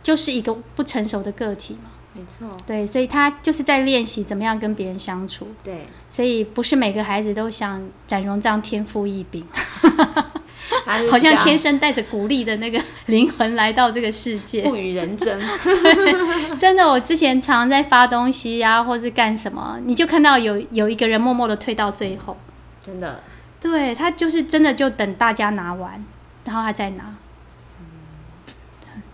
[0.02, 1.88] 就是一个不成熟的个体嘛，
[2.20, 9.46] 没错，对，所以他就是在练习怎么样跟别人相处，对，所以不是每个孩子都想展荣这样天赋异禀，
[11.08, 14.62] 好像天生带着鼓励的那个灵魂来到这个世界。
[14.62, 15.40] 不与人争。
[15.64, 22.36] 对，真的，我之前常在发东西呀、或是干什么，你就看到有有一个人默默的退到最后，
[22.82, 23.22] 真的，
[23.60, 26.04] 对他就是真的就等大家拿完，
[26.44, 27.14] 然后他再拿。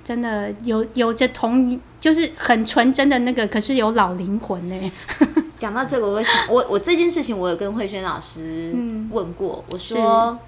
[0.07, 4.92] 真的有有着同就是很纯真的那个，可是有老灵魂呢。
[5.59, 10.38] 讲到这个，我会想，我我这件事情，我有跟慧轩老师嗯问过，我说，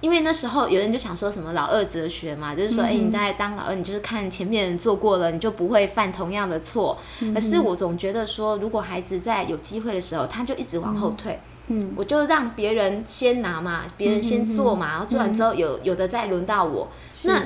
[0.00, 6.96] 因为那时候有人就想说什么老二哲学嘛，就是说，哎、你在当老二，你就是看前面人做过了，你就不会犯同样的错。
[7.34, 11.40] 可是我总觉得说，如果孩子在有机会的时候，他就一直往后退。
[11.66, 16.88] 嗯，我就让别人先拿嘛，别人先做嘛，然后做完之后有有的再轮到我。
[17.24, 17.42] 那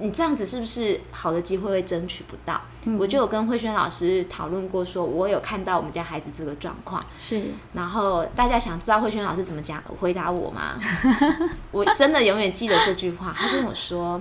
[0.00, 2.60] 你这样子是不是好的机会会争取不到？
[2.98, 10.74] 我就有跟慧轩老师讨论过说我有看到我们家孩子这个状况，是然后大家想知道慧轩老师怎么讲回答我吗？
[11.70, 14.20] 我真的永远记得这句话，他跟我说：“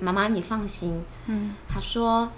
[0.00, 2.30] 妈妈，你放心。”嗯，他说。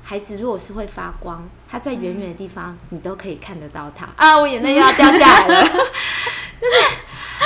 [0.00, 4.38] 孩子如果是会发光，他在远远的地方，你都可以看得到他啊！
[4.38, 5.62] 我眼泪又要掉下来了，
[6.58, 6.96] 就是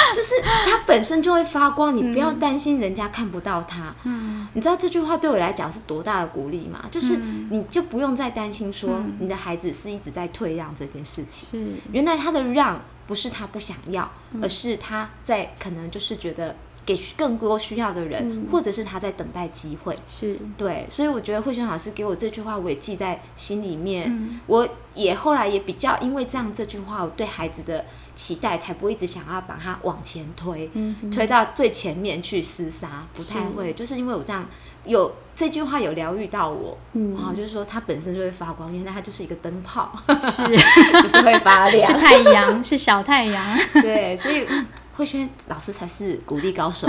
[0.14, 3.94] 就是他本身就会发光，你不要担心人家看不到他。
[4.04, 6.84] 嗯，你知道这句话对我来讲是多大的鼓励吗？
[6.90, 7.16] 就是
[7.50, 11.48] 你就不用再担心说你的孩子是一直在退让这件事情。
[11.60, 19.96] 是原来他的让不是他不想要，而是他在可能就是觉得给更多需要的人，或者是他在等待机会。
[20.06, 24.40] 是对，所以我觉得慧轩老师给我这句话，我也记在心里面。
[24.46, 27.84] 我也后来也比较因为这样这句话，我对孩子的
[28.14, 30.70] 期待才不会一直想要把它往前推，
[31.10, 33.72] 推到最前面去厮杀，不太会。
[33.72, 34.46] 就是因为我这样
[34.84, 39.90] 有这句话有疗愈到我，嗯，啊，就是说它本身就会发光，原来它就是一个灯泡，
[40.22, 40.42] 是
[41.02, 43.58] 就是会发亮，是太阳，是小太阳。
[43.80, 44.46] 对，所以
[44.94, 46.86] 慧轩老师才是鼓励高手，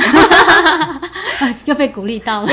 [1.65, 2.47] 又被鼓励到了。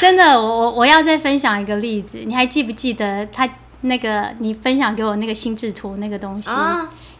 [0.00, 3.48] 真的，我我我要再分享一个例子，你还记不记得他？
[3.84, 6.48] 那个你分享给我那个心智图那个东西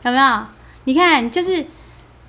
[0.05, 0.47] 有没有？
[0.85, 1.65] 你看，就是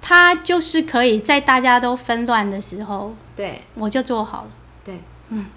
[0.01, 4.51] 他就是可以在大家都纷乱的时候，对，我就做好了。
[4.83, 4.99] 对，
[5.29, 5.47] 嗯，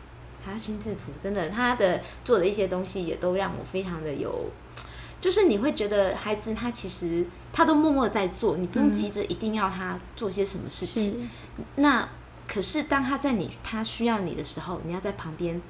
[0.44, 4.50] 他心智图真的，他的做的一些东西也都让我非常的有，
[5.20, 11.28] 就是你会觉得孩子他其实他都默默在做，你不用急着一定要他做些什么事情。
[11.76, 12.08] 那
[12.48, 15.60] 可是当他在你他需要你的时候，你要在旁边。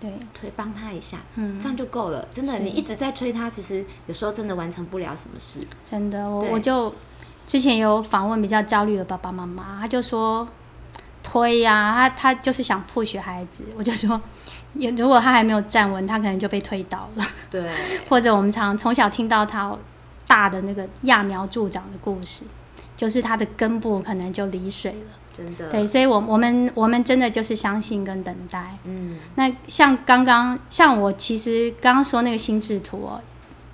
[0.00, 2.26] 对，推帮他一下，嗯，这样就够了。
[2.32, 5.60] 真的，你一直在推他，其实有时候真的完成不了什么事。
[5.84, 6.92] 真的，我我就
[7.46, 10.48] 之前有访问比较焦虑的爸爸妈妈，他就说
[11.22, 13.64] 推呀，他他就是想 push 孩子。
[13.76, 14.18] 我就说，
[14.96, 17.26] 如果他还没有站稳，他可能就被推倒了。
[17.50, 17.70] 对，
[18.08, 19.76] 或者我们常从小听到他
[20.26, 22.44] 大的那个揠苗助长的故事，
[22.96, 25.06] 就是他的根部可能就离水了。
[25.32, 28.76] 真的对，所以，我我们我们真的就是相信跟等待。
[28.84, 33.20] 嗯，那像刚刚像我其实刚刚说那个心智图哦，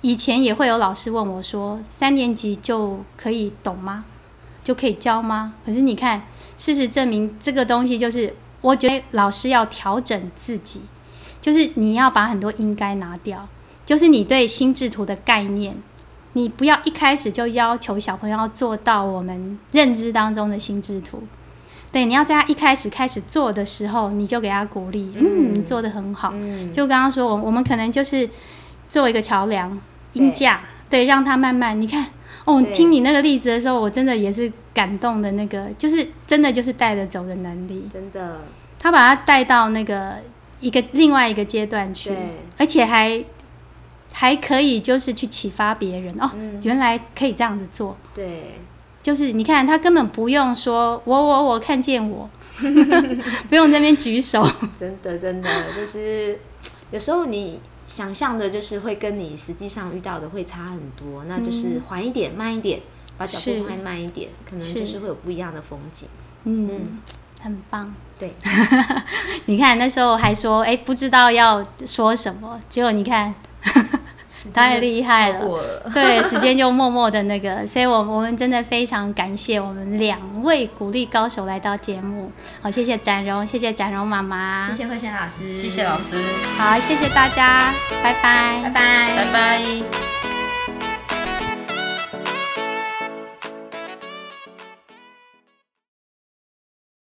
[0.01, 4.05] 以前也会有老师问我说，三年级就可以懂吗？
[4.63, 5.55] 就可以教吗？
[5.65, 6.23] 可是你看，
[6.57, 10.81] 事实证明这个东西就是，我觉得老师要调整自己，
[11.41, 13.47] 就是你要把很多应该拿掉，
[13.85, 15.75] 就是你对心智图的概念。
[16.33, 21.23] 你不要一开始就要求小朋友要做到我们认知当中的心智图。
[21.91, 26.33] 对，你要在他一开始开始做的时候，你就给他鼓励，嗯，你做的很好。
[26.73, 28.29] 就刚刚说，我我们可能就是
[28.89, 29.79] 做一个桥梁，
[30.13, 31.79] 音架，对，让他慢慢。
[31.79, 32.07] 你看，
[32.45, 35.31] 哦，听你那个例子的时候，我真的也是感动的。
[35.31, 38.41] 那个就是真的就是带着走的能力，真的。
[38.77, 40.17] 他把他带到那个
[40.59, 42.15] 一个另外一个阶段去，
[42.57, 43.23] 而且还
[44.11, 46.29] 还可以就是去启发别人哦，
[46.61, 48.59] 原来可以这样子做，对。
[49.07, 52.29] 就是你看，他根本不用说“我我我看见我”，
[53.47, 54.45] 不用那边举手。
[54.77, 56.37] 真的真的，就是
[56.91, 61.23] 有时候你想象的，就是会跟你实际上遇到的会差很多。
[61.23, 62.81] 那就是缓一点，慢一点，
[63.17, 66.09] 把脚步迈慢一点，可能就是会有不一样的风景。
[66.43, 66.99] 嗯，
[67.39, 67.95] 很棒。
[68.19, 68.35] 对，
[69.47, 73.33] 你看那时候还说，哎，不知道要说什么，结果你看。
[74.53, 75.59] 太厉害了，
[75.93, 82.31] 对，时间就默默的那个， 所以我我们真的非常感谢我们两位鼓励高手来到节目，
[82.61, 86.17] 好，谢谢展荣，谢谢展荣妈妈，谢谢慧轩老师，谢谢老师，
[86.57, 87.73] 好，谢谢大家，
[88.03, 90.36] 拜拜，拜拜，拜拜。